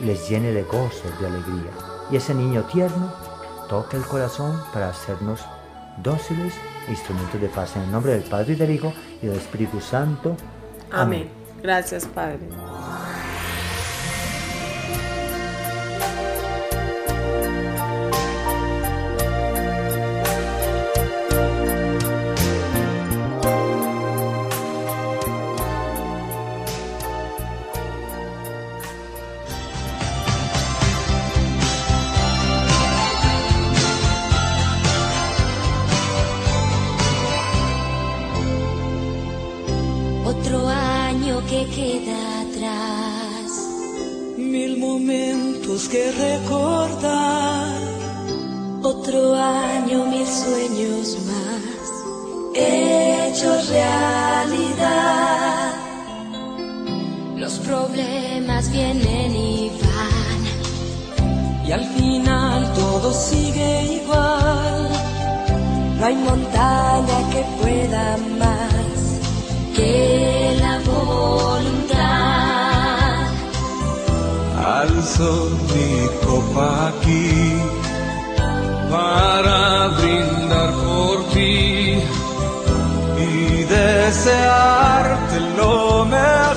les 0.04 0.28
llene 0.28 0.52
de 0.52 0.64
gozo, 0.64 1.04
de 1.20 1.26
alegría. 1.26 1.70
Y 2.10 2.16
ese 2.16 2.34
niño 2.34 2.64
tierno 2.64 3.14
toque 3.68 3.96
el 3.96 4.04
corazón 4.04 4.60
para 4.74 4.90
hacernos 4.90 5.40
dóciles 6.02 6.52
e 6.86 6.90
instrumentos 6.90 7.40
de 7.40 7.48
paz. 7.48 7.76
En 7.76 7.82
el 7.82 7.92
nombre 7.92 8.12
del 8.12 8.24
Padre 8.24 8.52
y 8.52 8.56
del 8.56 8.72
Hijo 8.72 8.92
y 9.22 9.28
del 9.28 9.36
Espíritu 9.36 9.80
Santo. 9.80 10.36
Amén. 10.90 11.35
Gracias, 11.62 12.06
Padre. 12.06 12.48
Y 61.66 61.72
al 61.72 61.84
final 61.84 62.72
todo 62.74 63.12
sigue 63.12 64.00
igual. 64.00 64.88
No 65.98 66.06
hay 66.06 66.14
montaña 66.14 67.30
que 67.32 67.44
pueda 67.60 68.16
más 68.38 69.20
que 69.74 70.56
la 70.60 70.78
voluntad. 70.90 71.96
Alzo 74.82 75.50
mi 75.74 76.08
copa 76.24 76.68
aquí 76.88 77.54
para 78.90 79.88
brindar 79.88 80.70
por 80.72 81.16
ti 81.32 81.98
y 83.18 83.64
desearte 83.64 85.40
lo 85.56 86.04
mejor. 86.04 86.55